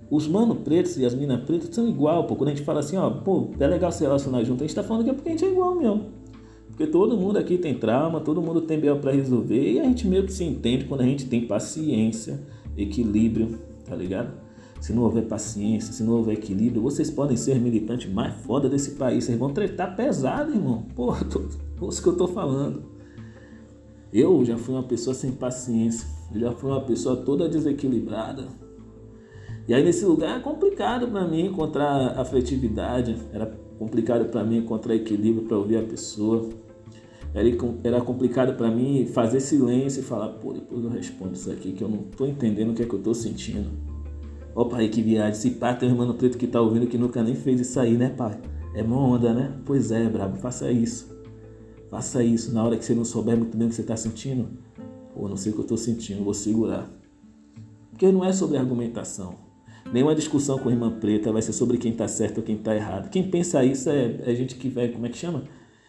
Os 0.10 0.30
mano 0.30 0.56
pretos 0.56 0.98
e 0.98 1.06
as 1.06 1.14
minas 1.14 1.44
pretas 1.44 1.76
são 1.76 1.86
igual, 1.86 2.26
pô. 2.26 2.38
Quando 2.38 2.52
a 2.52 2.56
gente 2.56 2.64
fala 2.64 2.80
assim, 2.80 2.96
ó, 2.96 3.10
pô, 3.10 3.50
é 3.60 3.68
legal 3.68 3.92
se 3.92 4.02
relacionar 4.02 4.46
junto, 4.46 4.64
a 4.64 4.68
gente 4.68 4.76
tá 4.76 4.82
falando 4.82 5.04
que 5.04 5.10
é 5.10 5.14
porque 5.14 5.28
a 5.28 5.32
gente 5.34 5.44
é 5.44 5.52
igual 5.52 5.76
mesmo. 5.76 6.06
Porque 6.70 6.88
todo 6.88 7.18
mundo 7.18 7.36
aqui 7.36 7.58
tem 7.58 7.74
trauma, 7.74 8.22
todo 8.22 8.42
mundo 8.42 8.62
tem 8.62 8.80
B.O. 8.80 8.96
para 8.96 9.12
resolver 9.12 9.74
e 9.74 9.78
a 9.78 9.84
gente 9.84 10.08
meio 10.08 10.26
que 10.26 10.32
se 10.32 10.46
entende 10.46 10.86
quando 10.86 11.02
a 11.02 11.06
gente 11.06 11.26
tem 11.26 11.46
paciência, 11.46 12.40
equilíbrio, 12.78 13.60
tá 13.86 13.94
ligado? 13.94 14.32
Se 14.80 14.94
não 14.94 15.04
houver 15.04 15.26
paciência, 15.26 15.92
se 15.92 16.02
não 16.02 16.14
houver 16.14 16.36
equilíbrio, 16.36 16.82
vocês 16.82 17.12
podem 17.12 17.36
ser 17.36 17.60
militantes 17.60 18.10
mais 18.10 18.36
foda 18.36 18.70
desse 18.70 18.92
país. 18.92 19.26
Vocês 19.26 19.38
vão 19.38 19.52
tretar 19.52 19.98
pesado, 19.98 20.54
irmão. 20.54 20.84
Porra, 20.96 21.26
tô, 21.28 21.90
isso 21.90 22.02
que 22.02 22.08
eu 22.08 22.16
tô 22.16 22.28
falando. 22.28 22.95
Eu 24.18 24.46
já 24.46 24.58
fui 24.58 24.74
uma 24.74 24.84
pessoa 24.84 25.14
sem 25.14 25.34
paciência. 25.34 26.08
Eu 26.34 26.40
já 26.40 26.52
fui 26.54 26.72
uma 26.72 26.80
pessoa 26.80 27.18
toda 27.18 27.50
desequilibrada. 27.50 28.48
E 29.68 29.74
aí 29.74 29.84
nesse 29.84 30.06
lugar 30.06 30.40
é 30.40 30.42
complicado 30.42 31.10
para 31.10 31.28
mim 31.28 31.48
encontrar 31.48 32.18
afetividade. 32.18 33.18
Era 33.34 33.46
complicado 33.78 34.30
para 34.30 34.42
mim 34.42 34.60
encontrar 34.60 34.96
equilíbrio 34.96 35.46
para 35.46 35.58
ouvir 35.58 35.76
a 35.76 35.84
pessoa. 35.84 36.48
Era, 37.84 38.00
complicado 38.00 38.56
para 38.56 38.72
mim 38.72 39.06
fazer 39.06 39.42
silêncio 39.42 40.00
e 40.00 40.04
falar, 40.04 40.30
pô, 40.30 40.54
depois 40.54 40.82
eu 40.82 40.90
respondo 40.90 41.34
isso 41.34 41.52
aqui, 41.52 41.74
que 41.74 41.84
eu 41.84 41.90
não 41.90 41.98
tô 41.98 42.26
entendendo 42.26 42.72
o 42.72 42.74
que 42.74 42.84
é 42.84 42.86
que 42.86 42.94
eu 42.94 43.04
tô 43.04 43.14
sentindo. 43.14 43.70
Ó, 44.56 44.64
pai, 44.64 44.88
que 44.88 45.02
viagem. 45.02 45.34
Se 45.34 45.52
pá, 45.52 45.74
tem 45.74 45.90
um 45.90 45.92
irmão 45.92 46.14
preto 46.14 46.38
que 46.38 46.48
tá 46.48 46.62
ouvindo 46.62 46.88
que 46.88 46.98
nunca 46.98 47.22
nem 47.22 47.36
fez 47.36 47.60
isso 47.60 47.78
aí, 47.78 47.98
né, 47.98 48.08
pai? 48.16 48.40
É 48.74 48.82
uma 48.82 48.98
onda, 48.98 49.34
né? 49.34 49.60
Pois 49.66 49.92
é, 49.92 50.08
brabo, 50.08 50.38
faça 50.38 50.72
isso. 50.72 51.15
Faça 51.90 52.24
isso. 52.24 52.54
Na 52.54 52.64
hora 52.64 52.78
que 52.78 52.86
você 52.86 52.94
não 52.94 53.06
souber 53.06 53.38
muito 53.38 53.56
bem 53.58 53.68
o 53.68 53.70
que 53.70 53.76
você 53.76 53.84
tá 53.84 53.96
sentindo, 53.96 54.50
pô, 55.14 55.28
não 55.28 55.38
sei 55.38 55.52
o 55.52 55.56
que 55.56 55.62
eu 55.62 55.68
tô 55.68 55.78
sentindo, 55.78 56.24
vou 56.24 56.34
segurar. 56.34 56.90
Porque 57.92 58.12
não 58.12 58.26
é 58.26 58.34
sobre 58.34 58.58
argumentação. 58.58 59.36
Nenhuma 59.92 60.16
discussão 60.16 60.58
com 60.58 60.68
a 60.68 60.72
irmã 60.72 60.92
preta 60.92 61.32
vai 61.32 61.42
ser 61.42 61.54
sobre 61.54 61.78
quem 61.78 61.94
tá 61.94 62.08
certo 62.08 62.40
ou 62.40 62.44
quem 62.44 62.58
tá 62.58 62.76
errado. 62.76 63.10
Quem 63.10 63.30
pensa 63.30 63.64
isso 63.64 63.90
é, 63.90 64.20
é 64.26 64.36
gente 64.36 64.56
que 64.56 64.68
vai, 64.68 64.90
como 64.90 65.06
é 65.06 65.10
que 65.10 65.18
chama? 65.18 65.44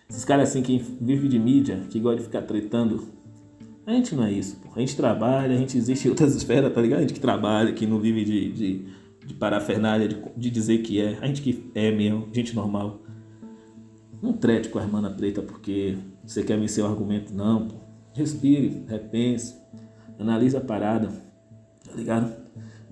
Esses 0.09 0.25
caras 0.25 0.51
assim 0.51 0.63
que 0.63 0.79
vive 1.01 1.29
de 1.29 1.39
mídia, 1.39 1.81
que 1.91 1.99
gosta 1.99 2.19
de 2.19 2.25
ficar 2.25 2.43
tretando. 2.43 3.09
A 3.87 3.93
gente 3.93 4.15
não 4.15 4.25
é 4.25 4.33
isso, 4.33 4.57
pô. 4.57 4.69
A 4.77 4.81
gente 4.81 4.97
trabalha, 4.97 5.55
a 5.55 5.59
gente 5.59 5.77
existe 5.77 6.07
em 6.07 6.11
outras 6.11 6.35
esferas, 6.37 6.73
tá 6.73 6.81
ligado? 6.81 6.99
A 6.99 7.03
gente 7.03 7.15
que 7.15 7.21
trabalha, 7.21 7.73
que 7.73 7.87
não 7.87 7.99
vive 7.99 8.25
de, 8.25 8.53
de, 8.53 8.85
de 9.27 9.35
parafernália, 9.35 10.07
de, 10.07 10.17
de 10.37 10.51
dizer 10.51 10.79
que 10.79 11.01
é. 11.01 11.19
A 11.21 11.27
gente 11.27 11.41
que 11.43 11.71
é 11.75 11.91
mesmo, 11.91 12.29
gente 12.33 12.55
normal. 12.55 13.01
Não 14.23 14.33
trete 14.33 14.69
com 14.69 14.79
a 14.79 14.83
irmã 14.83 15.15
preta 15.15 15.43
porque 15.43 15.97
você 16.25 16.43
quer 16.43 16.59
vencer 16.59 16.83
o 16.83 16.87
argumento, 16.87 17.35
não, 17.35 17.69
pô. 17.69 17.75
Respire, 18.13 18.85
repense, 18.89 19.55
analise 20.19 20.57
a 20.57 20.61
parada, 20.61 21.09
tá 21.85 21.95
ligado? 21.95 22.33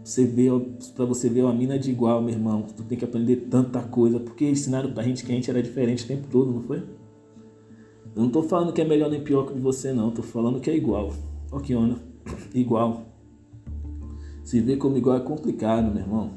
Você 0.03 0.27
vê, 0.27 0.49
para 0.95 1.07
você 1.07 1.31
ver 1.31 1.43
uma 1.45 1.55
mina 1.55 1.79
de 1.79 1.91
igual, 1.91 2.21
meu 2.21 2.35
irmão, 2.35 2.63
tu 2.63 2.83
tem 2.83 2.99
que 2.99 3.07
aprender 3.07 3.49
tanta 3.51 3.81
coisa, 3.81 4.21
porque 4.21 4.45
ensinaram 4.45 4.93
pra 4.93 5.03
gente 5.03 5.25
que 5.25 5.33
a 5.33 5.35
gente 5.35 5.49
era 5.49 5.63
diferente 5.63 6.05
o 6.05 6.07
tempo 6.07 6.29
todo, 6.31 6.53
não 6.53 6.61
foi? 6.61 6.83
Eu 8.15 8.23
não 8.23 8.29
tô 8.29 8.43
falando 8.43 8.73
que 8.73 8.83
é 8.83 8.85
melhor 8.85 9.11
nem 9.11 9.25
pior 9.25 9.47
que 9.47 9.59
você, 9.59 9.93
não. 9.93 10.11
Tô 10.11 10.23
falando 10.23 10.61
que 10.61 10.71
é 10.71 10.77
igual. 10.77 11.13
Ó 11.51 11.59
que 11.59 11.75
onda. 11.75 11.97
Igual. 12.55 13.07
Se 14.45 14.61
ver 14.61 14.77
como 14.77 14.97
igual 14.97 15.17
é 15.17 15.21
complicado, 15.21 15.91
meu 15.91 16.03
irmão. 16.03 16.31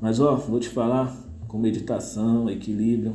Mas 0.00 0.20
ó, 0.20 0.34
vou 0.36 0.60
te 0.60 0.68
falar, 0.68 1.16
com 1.46 1.56
meditação, 1.58 2.50
equilíbrio, 2.50 3.14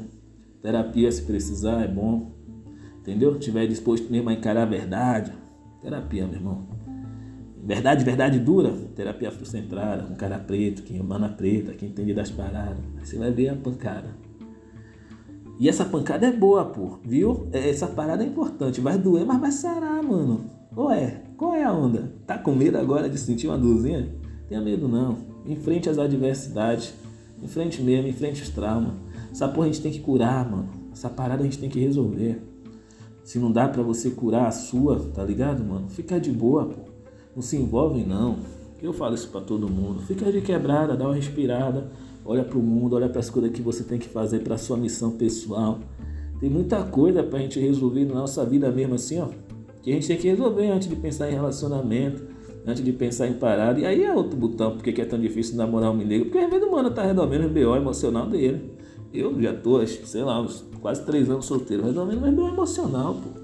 terapia 0.64 1.12
se 1.12 1.22
precisar 1.24 1.84
é 1.84 1.88
bom. 1.88 2.32
Entendeu? 3.02 3.38
Tiver 3.38 3.68
disposto 3.68 4.10
mesmo 4.10 4.30
a 4.30 4.34
encarar 4.34 4.64
a 4.64 4.66
verdade. 4.66 5.34
Terapia, 5.82 6.26
meu 6.26 6.38
irmão. 6.38 6.66
Verdade, 7.62 8.04
verdade 8.04 8.40
dura, 8.40 8.72
terapia 8.96 9.30
afrocentrada, 9.30 10.04
com 10.04 10.16
cara 10.16 10.38
preto, 10.38 10.84
quem 10.84 11.00
humana 11.00 11.30
preta, 11.30 11.74
quem 11.74 11.90
entende 11.90 12.14
das 12.14 12.30
paradas. 12.30 12.78
Aí 12.98 13.06
você 13.06 13.18
vai 13.18 13.32
ver 13.32 13.50
a 13.50 13.56
pancada. 13.56 14.10
E 15.60 15.70
essa 15.70 15.86
pancada 15.86 16.26
é 16.26 16.32
boa, 16.32 16.66
pô, 16.66 16.98
viu? 17.06 17.48
É, 17.52 17.70
essa 17.70 17.88
parada 17.88 18.24
é 18.24 18.28
importante. 18.28 18.82
Vai 18.82 18.98
doer, 18.98 19.26
mas 19.26 19.40
vai 19.40 19.52
sarar, 19.52 20.02
mano. 20.02 20.46
Ou 20.76 20.92
é? 20.92 21.22
Qual 21.38 21.54
é 21.54 21.64
a 21.64 21.72
onda? 21.72 22.14
Tá 22.26 22.38
com 22.38 22.54
medo 22.54 22.78
agora 22.78 23.10
de 23.10 23.18
sentir 23.18 23.48
uma 23.48 23.58
dorzinha? 23.58 24.10
Tenha 24.50 24.60
medo 24.60 24.88
não. 24.88 25.18
Enfrente 25.46 25.90
as 25.90 25.98
adversidades. 25.98 26.94
Enfrente 27.42 27.82
mesmo, 27.82 28.08
enfrente 28.08 28.42
os 28.42 28.50
traumas. 28.50 28.94
Essa 29.34 29.50
porra 29.50 29.68
a 29.68 29.70
gente 29.70 29.82
tem 29.82 29.92
que 29.92 30.00
curar, 30.00 30.50
mano. 30.50 30.70
Essa 30.94 31.10
parada 31.10 31.42
a 31.42 31.44
gente 31.44 31.60
tem 31.60 31.70
que 31.70 31.80
resolver. 31.80 32.42
Se 33.26 33.38
não 33.38 33.52
dá 33.52 33.68
para 33.68 33.84
você 33.84 34.12
curar 34.12 34.48
a 34.48 34.52
sua, 34.52 35.00
tá 35.14 35.24
ligado, 35.26 35.62
mano? 35.62 35.90
Fica 35.90 36.18
de 36.18 36.32
boa, 36.32 36.68
pô. 36.68 36.82
Não 37.36 37.42
se 37.42 37.58
envolve 37.58 38.06
não. 38.06 38.38
Eu 38.82 38.94
falo 38.94 39.16
isso 39.16 39.28
para 39.30 39.42
todo 39.42 39.68
mundo. 39.68 40.02
Fica 40.02 40.32
de 40.32 40.40
quebrada, 40.40 40.96
dá 40.96 41.06
uma 41.06 41.16
respirada 41.16 41.90
olha 42.26 42.44
para 42.44 42.58
o 42.58 42.62
mundo, 42.62 42.96
olha 42.96 43.10
para 43.10 43.20
as 43.20 43.30
coisas 43.30 43.52
que 43.52 43.62
você 43.62 43.84
tem 43.84 44.00
que 44.00 44.08
fazer 44.08 44.40
para 44.40 44.56
a 44.56 44.58
sua 44.58 44.78
missão 44.78 45.12
pessoal. 45.12 45.80
Tem 46.40 46.50
muita 46.50 46.84
coisa 46.84 47.24
para 47.24 47.40
a 47.40 47.42
gente 47.42 47.60
resolver 47.60 48.06
na 48.06 48.16
nossa 48.16 48.46
vida 48.46 48.72
mesmo 48.72 48.96
assim, 48.96 49.20
ó, 49.20 49.28
que 49.82 49.92
a 49.92 49.94
gente 49.94 50.08
tem 50.08 50.18
que 50.18 50.28
resolver 50.28 50.68
antes 50.68 50.88
de 50.88 50.96
pensar 50.96 51.30
em 51.30 51.34
relacionamento, 51.34 52.24
antes 52.66 52.84
de 52.84 52.92
pensar 52.92 53.28
em 53.28 53.34
parada. 53.34 53.80
E 53.80 53.86
aí 53.86 54.04
é 54.04 54.14
outro 54.14 54.38
botão, 54.38 54.76
porque 54.76 55.02
é 55.02 55.06
tão 55.06 55.20
difícil 55.20 55.56
namorar 55.56 55.92
um 55.92 55.98
negro, 55.98 56.26
porque 56.26 56.40
às 56.40 56.50
vezes 56.50 56.66
o 56.66 56.72
mano 56.72 56.92
tá 56.92 57.04
resolvendo 57.04 57.46
o 57.46 57.50
BO 57.50 57.76
emocional 57.76 58.28
dele. 58.28 58.72
Eu 59.14 59.40
já 59.42 59.54
tô, 59.54 59.86
sei 59.86 60.24
lá, 60.24 60.42
uns 60.42 60.66
quase 60.82 61.06
três 61.06 61.30
anos 61.30 61.46
solteiro, 61.46 61.84
resolvendo 61.84 62.32
meu 62.32 62.48
emocional, 62.48 63.16
pô 63.16 63.44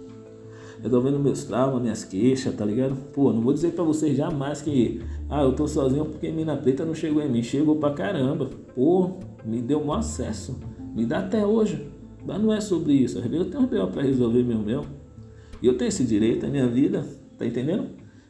resolvendo 0.82 1.20
meus 1.20 1.44
traumas, 1.44 1.82
minhas 1.82 2.04
queixas, 2.04 2.56
tá 2.56 2.66
ligado? 2.66 2.96
Pô, 3.14 3.34
não 3.34 3.42
vou 3.42 3.54
dizer 3.54 3.72
pra 3.72 3.84
vocês 3.84 4.16
jamais 4.16 4.62
que, 4.62 5.02
ah, 5.30 5.44
eu 5.44 5.54
tô 5.54 5.68
sozinho 5.68 6.06
porque 6.06 6.32
mina 6.32 6.56
preta 6.56 6.86
não 6.86 6.96
chegou 6.96 7.22
em 7.22 7.30
mim. 7.30 7.44
Chegou 7.44 7.76
pra 7.76 7.92
caramba. 7.92 8.50
Pô, 8.74 9.12
me 9.46 9.62
deu 9.62 9.82
um 9.84 9.92
acesso. 9.92 10.58
Me 10.96 11.06
dá 11.06 11.20
até 11.20 11.46
hoje. 11.46 11.88
Mas 12.26 12.42
não 12.42 12.54
é 12.54 12.62
sobre 12.62 12.94
isso. 12.94 13.20
Eu 13.20 13.46
tenho 13.46 13.64
um 13.64 13.68
B.O. 13.68 13.88
pra 13.88 14.02
resolver 14.02 14.44
meu 14.44 14.60
meu. 14.60 14.86
E 15.62 15.68
eu 15.68 15.78
tenho 15.78 15.90
esse 15.90 16.04
direito 16.04 16.46
na 16.46 16.52
minha 16.52 16.68
vida, 16.68 17.06
tá 17.38 17.46
entendendo? 17.46 17.88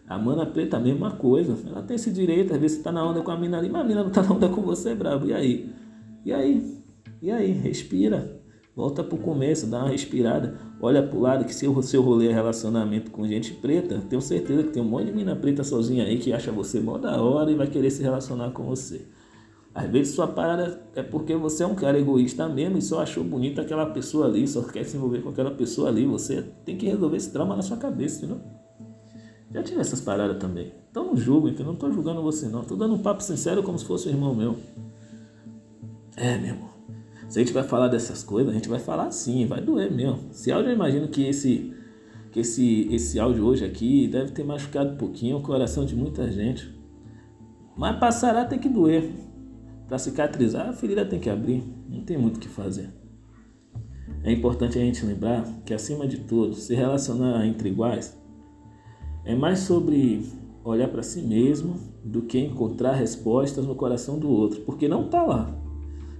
A 0.07 0.17
mana 0.17 0.45
preta 0.45 0.77
a 0.77 0.79
mesma 0.79 1.11
coisa. 1.11 1.55
Ela 1.67 1.83
tem 1.83 1.95
esse 1.95 2.11
direito, 2.11 2.53
às 2.53 2.59
vezes 2.59 2.77
você 2.77 2.83
tá 2.83 2.91
na 2.91 3.05
onda 3.05 3.21
com 3.21 3.29
a 3.29 3.37
mina 3.37 3.59
ali, 3.59 3.69
mas 3.69 3.81
a 3.81 3.83
mina 3.83 4.03
não 4.03 4.09
tá 4.09 4.23
na 4.23 4.31
onda 4.31 4.49
com 4.49 4.61
você, 4.61 4.95
brabo. 4.95 5.27
E 5.27 5.33
aí? 5.33 5.69
E 6.25 6.33
aí? 6.33 6.78
E 7.21 7.31
aí? 7.31 7.51
Respira. 7.51 8.39
Volta 8.75 9.03
pro 9.03 9.17
começo, 9.17 9.67
dá 9.67 9.79
uma 9.79 9.89
respirada. 9.89 10.57
Olha 10.81 11.03
pro 11.03 11.19
lado 11.19 11.43
que 11.43 11.53
se 11.53 11.67
seu 11.83 12.01
rolê 12.01 12.29
é 12.29 12.33
relacionamento 12.33 13.11
com 13.11 13.27
gente 13.27 13.53
preta, 13.53 14.01
tenho 14.09 14.21
certeza 14.21 14.63
que 14.63 14.69
tem 14.69 14.81
um 14.81 14.85
monte 14.85 15.07
de 15.07 15.11
mina 15.11 15.35
preta 15.35 15.65
sozinha 15.65 16.05
aí 16.05 16.17
que 16.17 16.31
acha 16.31 16.49
você 16.49 16.79
mó 16.79 16.97
da 16.97 17.21
hora 17.21 17.51
e 17.51 17.55
vai 17.55 17.67
querer 17.67 17.91
se 17.91 18.01
relacionar 18.01 18.51
com 18.51 18.63
você. 18.63 19.05
Às 19.75 19.89
vezes 19.89 20.15
sua 20.15 20.27
parada 20.27 20.81
é 20.95 21.03
porque 21.03 21.35
você 21.35 21.63
é 21.63 21.67
um 21.67 21.75
cara 21.75 21.99
egoísta 21.99 22.47
mesmo 22.47 22.77
e 22.77 22.81
só 22.81 23.01
achou 23.01 23.23
bonita 23.23 23.61
aquela 23.61 23.85
pessoa 23.85 24.27
ali, 24.27 24.47
só 24.47 24.61
quer 24.61 24.85
se 24.85 24.95
envolver 24.95 25.21
com 25.21 25.29
aquela 25.29 25.51
pessoa 25.51 25.89
ali. 25.89 26.05
Você 26.05 26.41
tem 26.63 26.77
que 26.77 26.85
resolver 26.85 27.17
esse 27.17 27.31
trauma 27.31 27.55
na 27.55 27.61
sua 27.61 27.77
cabeça, 27.77 28.19
entendeu? 28.19 28.41
Já 29.51 29.61
tive 29.61 29.81
essas 29.81 29.99
paradas 29.99 30.37
também. 30.37 30.73
Então 30.89 31.05
não 31.05 31.17
julgo, 31.17 31.49
entendeu? 31.49 31.73
Não 31.73 31.75
tô 31.75 31.91
julgando 31.91 32.21
você 32.21 32.47
não. 32.47 32.63
Tô 32.63 32.75
dando 32.75 32.93
um 32.95 32.99
papo 32.99 33.21
sincero 33.21 33.61
como 33.61 33.77
se 33.77 33.85
fosse 33.85 34.07
um 34.07 34.11
irmão 34.11 34.33
meu. 34.33 34.55
É, 36.15 36.37
meu 36.37 36.55
irmão. 36.55 36.68
Se 37.29 37.37
a 37.39 37.43
gente 37.43 37.53
vai 37.53 37.61
falar 37.61 37.87
dessas 37.89 38.23
coisas, 38.23 38.51
a 38.51 38.55
gente 38.55 38.67
vai 38.67 38.79
falar 38.79 39.11
sim, 39.11 39.45
vai 39.45 39.61
doer 39.61 39.91
mesmo. 39.91 40.29
Esse 40.31 40.51
áudio 40.51 40.71
eu 40.71 40.75
imagino 40.75 41.07
que 41.07 41.23
esse, 41.27 41.71
que 42.31 42.39
esse, 42.39 42.87
esse 42.91 43.19
áudio 43.19 43.45
hoje 43.45 43.63
aqui 43.63 44.07
deve 44.07 44.31
ter 44.31 44.43
machucado 44.43 44.93
um 44.93 44.97
pouquinho 44.97 45.37
o 45.37 45.41
coração 45.41 45.85
de 45.85 45.95
muita 45.95 46.29
gente. 46.31 46.75
Mas 47.77 47.99
passará 47.99 48.45
tem 48.45 48.57
que 48.57 48.67
doer. 48.67 49.11
Para 49.87 49.99
cicatrizar, 49.99 50.69
a 50.69 50.73
ferida 50.73 51.05
tem 51.05 51.19
que 51.19 51.29
abrir. 51.29 51.63
Não 51.87 52.01
tem 52.01 52.17
muito 52.17 52.37
o 52.37 52.39
que 52.39 52.49
fazer. 52.49 52.89
É 54.23 54.31
importante 54.31 54.79
a 54.79 54.81
gente 54.81 55.05
lembrar 55.05 55.45
que, 55.63 55.73
acima 55.73 56.07
de 56.07 56.17
tudo, 56.21 56.55
se 56.55 56.73
relacionar 56.73 57.45
entre 57.45 57.69
iguais 57.69 58.19
é 59.23 59.35
mais 59.35 59.59
sobre 59.59 60.25
olhar 60.63 60.87
para 60.87 61.03
si 61.03 61.21
mesmo 61.21 61.75
do 62.03 62.23
que 62.23 62.39
encontrar 62.39 62.93
respostas 62.93 63.65
no 63.65 63.75
coração 63.75 64.17
do 64.17 64.29
outro, 64.29 64.61
porque 64.61 64.87
não 64.87 65.05
está 65.05 65.21
lá. 65.21 65.58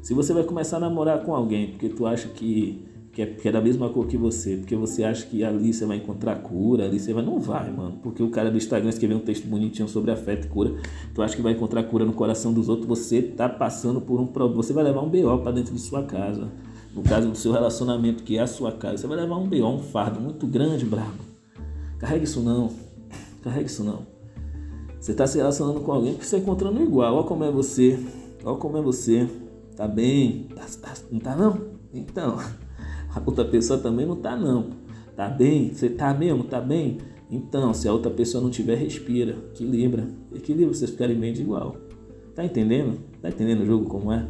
Se 0.02 0.14
você 0.14 0.34
vai 0.34 0.44
começar 0.44 0.78
a 0.78 0.80
namorar 0.80 1.24
com 1.24 1.36
alguém 1.36 1.72
porque 1.72 1.90
tu 1.90 2.06
acha 2.06 2.30
que, 2.30 2.86
que, 3.12 3.22
é, 3.22 3.26
que 3.26 3.48
é 3.48 3.52
da 3.52 3.60
mesma 3.60 3.90
cor 3.90 4.08
que 4.08 4.18
você, 4.18 4.58
porque 4.58 4.76
você 4.76 5.04
acha 5.04 5.26
que 5.26 5.44
ali 5.44 5.74
você 5.74 5.86
vai 5.86 5.98
encontrar 5.98 6.36
cura, 6.38 6.86
ali 6.86 7.00
você 7.00 7.14
vai. 7.14 7.24
Não 7.24 7.40
vai, 7.40 7.70
mano. 7.72 8.00
Porque 8.02 8.24
o 8.24 8.30
cara 8.30 8.50
do 8.50 8.58
Instagram 8.58 8.90
escreveu 8.90 9.18
um 9.18 9.22
texto 9.22 9.46
bonitinho 9.48 9.88
sobre 9.88 10.12
afeto 10.12 10.48
e 10.48 10.50
cura. 10.50 10.74
Tu 11.14 11.22
acha 11.22 11.36
que 11.36 11.42
vai 11.42 11.54
encontrar 11.54 11.84
cura 11.84 12.06
no 12.06 12.14
coração 12.14 12.54
dos 12.54 12.70
outros, 12.70 12.88
você 12.88 13.22
tá 13.22 13.50
passando 13.50 14.00
por 14.00 14.20
um 14.20 14.28
problema. 14.28 14.64
Você 14.64 14.74
vai 14.74 14.84
levar 14.84 15.02
um 15.02 15.10
BO 15.10 15.38
para 15.40 15.52
dentro 15.52 15.74
de 15.74 15.82
sua 15.82 16.04
casa. 16.04 16.50
No 16.96 17.04
caso 17.04 17.30
do 17.30 17.38
seu 17.38 17.52
relacionamento, 17.52 18.24
que 18.24 18.38
é 18.38 18.42
a 18.42 18.48
sua 18.48 18.72
casa, 18.72 18.98
você 18.98 19.08
vai 19.08 19.18
levar 19.18 19.38
um 19.38 19.48
BO, 19.48 19.68
um 19.68 19.80
fardo 19.80 20.20
muito 20.20 20.48
grande, 20.48 20.86
brabo. 20.86 21.30
Carrega 22.00 22.24
isso 22.24 22.40
não. 22.40 22.72
Carrega 23.44 23.66
isso 23.66 23.84
não. 23.84 24.08
Você 25.00 25.12
está 25.12 25.28
se 25.28 25.38
relacionando 25.38 25.82
com 25.82 25.92
alguém 25.92 26.14
que 26.16 26.26
você 26.26 26.38
está 26.38 26.38
encontrando 26.38 26.82
igual. 26.82 27.16
Olha 27.16 27.26
como 27.26 27.44
é 27.44 27.52
você. 27.52 28.00
Olha 28.44 28.58
como 28.58 28.78
é 28.78 28.82
você. 28.82 29.30
Tá 29.80 29.88
bem? 29.88 30.50
Tá, 30.54 30.65
tá, 30.82 30.94
não 31.10 31.20
tá 31.22 31.36
não? 31.38 31.58
Então, 31.94 32.38
a 33.15 33.22
outra 33.26 33.46
pessoa 33.46 33.80
também 33.80 34.06
não 34.06 34.18
tá 34.18 34.36
não. 34.36 34.72
Tá 35.15 35.30
bem? 35.30 35.74
Você 35.74 35.88
tá 35.88 36.13
mesmo? 36.13 36.44
Tá 36.44 36.60
bem? 36.60 36.98
Então, 37.32 37.74
se 37.74 37.88
a 37.88 37.94
outra 37.94 38.12
pessoa 38.12 38.44
não 38.44 38.50
tiver, 38.50 38.76
respira. 38.76 39.38
Equilibra. 39.54 40.06
Equilibra 40.36 40.74
vocês 40.74 40.92
ficarem 40.92 41.18
bem 41.18 41.32
de 41.32 41.44
igual. 41.44 41.78
Tá 42.36 42.44
entendendo? 42.44 43.00
Tá 43.22 43.30
entendendo 43.30 43.62
o 43.62 43.65
jogo 43.65 43.86
como 43.86 44.12
é? 44.12 44.28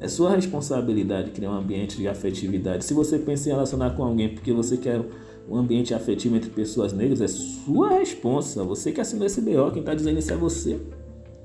É 0.00 0.08
sua 0.08 0.34
responsabilidade 0.34 1.30
criar 1.30 1.52
um 1.52 1.54
ambiente 1.56 1.96
de 1.96 2.08
afetividade. 2.08 2.84
Se 2.84 2.92
você 2.92 3.16
pensa 3.16 3.48
em 3.48 3.52
relacionar 3.52 3.90
com 3.90 4.02
alguém 4.02 4.34
porque 4.34 4.52
você 4.52 4.76
quer 4.76 5.00
um 5.48 5.56
ambiente 5.56 5.94
afetivo 5.94 6.34
entre 6.34 6.50
pessoas 6.50 6.92
negras, 6.92 7.20
é 7.20 7.28
sua 7.28 7.90
responsa. 7.90 8.64
Você 8.64 8.90
que 8.90 9.00
assinou 9.00 9.24
esse 9.24 9.40
BO, 9.40 9.70
quem 9.70 9.82
está 9.82 9.94
dizendo 9.94 10.18
isso 10.18 10.32
é 10.32 10.36
você. 10.36 10.80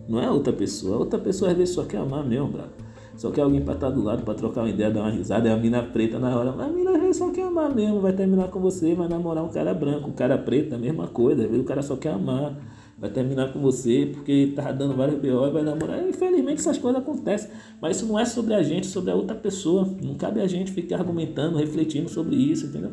Não 0.10 0.19
é 0.19 0.32
outra 0.32 0.52
pessoa. 0.52 0.95
A 0.95 0.99
outra 0.99 1.19
pessoa 1.19 1.52
às 1.52 1.58
vezes 1.58 1.76
só 1.76 1.86
quer 1.86 1.97
amar 1.97 2.26
mesmo, 2.26 2.47
bravo. 2.47 2.71
Só 3.15 3.32
quer 3.32 3.41
alguém 3.41 3.62
para 3.62 3.76
estar 3.76 3.89
tá 3.89 3.93
do 3.93 4.04
lado, 4.04 4.23
para 4.23 4.34
trocar 4.34 4.62
uma 4.62 4.69
ideia, 4.69 4.89
dar 4.89 5.02
uma 5.02 5.12
risada. 5.12 5.47
É 5.47 5.52
a 5.52 5.58
mina 5.58 5.84
preta 5.84 6.17
na 6.19 6.38
hora. 6.38 6.52
A 6.52 6.67
mina 6.67 7.13
só 7.13 7.32
quer 7.32 7.43
amar 7.43 7.73
mesmo. 7.73 8.02
Vai 8.02 8.13
terminar 8.13 8.47
com 8.49 8.60
você, 8.60 8.95
vai 8.95 9.08
namorar 9.08 9.43
um 9.43 9.49
cara 9.49 9.73
branco. 9.73 10.10
Um 10.10 10.13
cara 10.13 10.38
preto, 10.38 10.73
a 10.73 10.78
mesma 10.78 11.08
coisa. 11.08 11.45
O 11.45 11.63
cara 11.63 11.82
só 11.82 11.95
quer 11.95 12.13
amar 12.13 12.58
vai 13.04 13.10
terminar 13.10 13.52
com 13.52 13.60
você 13.60 14.10
porque 14.13 14.54
tá 14.56 14.71
dando 14.71 14.95
vários 14.95 15.19
BO 15.19 15.47
e 15.47 15.52
vai 15.52 15.62
namorar. 15.62 16.08
Infelizmente 16.08 16.60
essas 16.60 16.78
coisas 16.78 17.02
acontecem, 17.02 17.49
mas 17.82 17.97
isso 17.97 18.06
não 18.06 18.17
é 18.17 18.23
sobre 18.23 18.54
a 18.54 18.63
gente, 18.63 18.88
é 18.88 18.89
sobre 18.89 19.12
a 19.12 19.15
outra 19.15 19.36
pessoa. 19.36 19.86
Não 20.02 20.15
cabe 20.15 20.39
a 20.39 20.47
gente 20.47 20.71
ficar 20.71 20.99
argumentando, 20.99 21.58
refletindo 21.58 22.10
sobre 22.10 22.36
isso, 22.36 22.67
entendeu? 22.67 22.91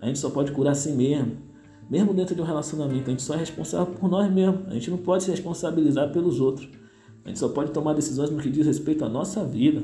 A 0.00 0.06
gente 0.06 0.18
só 0.18 0.30
pode 0.30 0.52
curar 0.52 0.72
a 0.72 0.74
si 0.74 0.92
mesmo. 0.92 1.32
Mesmo 1.90 2.14
dentro 2.14 2.34
de 2.34 2.40
um 2.40 2.44
relacionamento, 2.44 3.08
a 3.08 3.10
gente 3.10 3.22
só 3.22 3.34
é 3.34 3.36
responsável 3.36 3.92
por 3.94 4.08
nós 4.08 4.32
mesmos. 4.32 4.66
A 4.68 4.74
gente 4.74 4.90
não 4.90 4.98
pode 4.98 5.24
se 5.24 5.30
responsabilizar 5.30 6.10
pelos 6.10 6.40
outros. 6.40 6.66
A 7.24 7.28
gente 7.28 7.38
só 7.38 7.48
pode 7.48 7.70
tomar 7.72 7.94
decisões 7.94 8.30
no 8.30 8.38
que 8.38 8.50
diz 8.50 8.66
respeito 8.66 9.04
à 9.04 9.08
nossa 9.08 9.44
vida. 9.44 9.82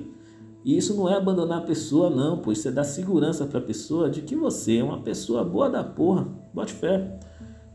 E 0.65 0.77
isso 0.77 0.95
não 0.95 1.09
é 1.09 1.15
abandonar 1.15 1.59
a 1.59 1.65
pessoa, 1.65 2.11
não, 2.11 2.39
pois 2.39 2.59
isso 2.59 2.69
é 2.69 2.73
dar 2.73 2.85
segurança 2.85 3.47
para 3.47 3.59
a 3.59 3.63
pessoa 3.63 4.11
de 4.11 4.23
que 4.23 4.35
você 4.35 4.79
é 4.79 4.85
uma 4.85 5.01
pessoa 5.01 5.45
boa 5.45 5.71
da 5.71 5.85
porra. 5.85 6.27
Bote 6.53 6.73
fé. 6.73 7.19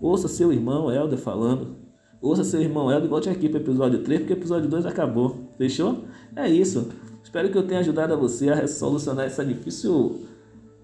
Ouça 0.01 0.27
seu 0.27 0.51
irmão 0.51 0.91
Helder 0.91 1.17
falando. 1.17 1.75
Ouça 2.21 2.43
seu 2.43 2.61
irmão 2.61 2.91
Helder 2.91 3.05
e 3.05 3.09
volte 3.09 3.29
aqui 3.29 3.47
para 3.47 3.59
o 3.59 3.61
episódio 3.61 4.03
3, 4.03 4.21
porque 4.21 4.33
o 4.33 4.37
episódio 4.37 4.69
2 4.69 4.85
acabou. 4.85 5.37
Fechou? 5.57 6.03
É 6.35 6.49
isso. 6.49 6.89
Espero 7.23 7.49
que 7.49 7.57
eu 7.57 7.65
tenha 7.65 7.79
ajudado 7.79 8.13
a 8.13 8.17
você 8.17 8.49
a 8.49 8.67
solucionar 8.67 9.25
essa 9.25 9.45
difícil 9.45 10.19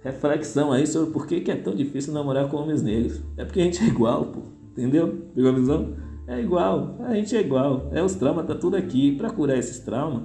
reflexão 0.01 0.71
aí 0.71 0.87
sobre 0.87 1.11
por 1.11 1.27
que, 1.27 1.43
é 1.51 1.55
tão 1.55 1.75
difícil 1.75 2.13
namorar 2.13 2.47
com 2.47 2.57
homens 2.57 2.81
negros. 2.81 3.21
É 3.35 3.43
porque 3.43 3.59
a 3.59 3.63
gente 3.63 3.83
é 3.83 3.87
igual, 3.87 4.25
pô. 4.27 4.39
Entendeu? 4.71 5.25
Pegou 5.35 5.51
a 5.51 5.53
visão? 5.53 5.93
É 6.27 6.39
igual. 6.41 6.97
A 6.99 7.15
gente 7.15 7.35
é 7.35 7.41
igual. 7.41 7.89
É 7.93 8.03
os 8.03 8.15
traumas, 8.15 8.45
tá 8.45 8.53
tudo 8.53 8.75
aqui. 8.75 9.13
Para 9.15 9.29
curar 9.29 9.57
esses 9.57 9.79
traumas, 9.79 10.23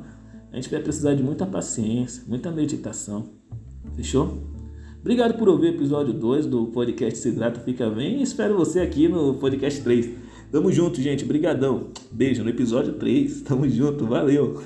a 0.50 0.56
gente 0.56 0.68
vai 0.68 0.80
precisar 0.80 1.14
de 1.14 1.22
muita 1.22 1.46
paciência, 1.46 2.24
muita 2.26 2.50
meditação. 2.50 3.30
Fechou? 3.94 4.42
Obrigado 5.00 5.38
por 5.38 5.48
ouvir 5.48 5.66
o 5.66 5.74
episódio 5.74 6.12
2 6.12 6.46
do 6.46 6.66
podcast 6.66 7.18
Se 7.18 7.28
Hidrata 7.28 7.60
Fica 7.60 7.88
Bem 7.90 8.20
e 8.20 8.22
espero 8.22 8.56
você 8.56 8.80
aqui 8.80 9.08
no 9.08 9.34
podcast 9.34 9.82
3. 9.82 10.10
Tamo 10.50 10.70
junto, 10.70 11.00
gente. 11.00 11.24
Brigadão. 11.24 11.88
Beijo 12.10 12.44
no 12.44 12.50
episódio 12.50 12.92
3. 12.94 13.42
Tamo 13.42 13.68
junto. 13.68 14.04
Valeu. 14.04 14.60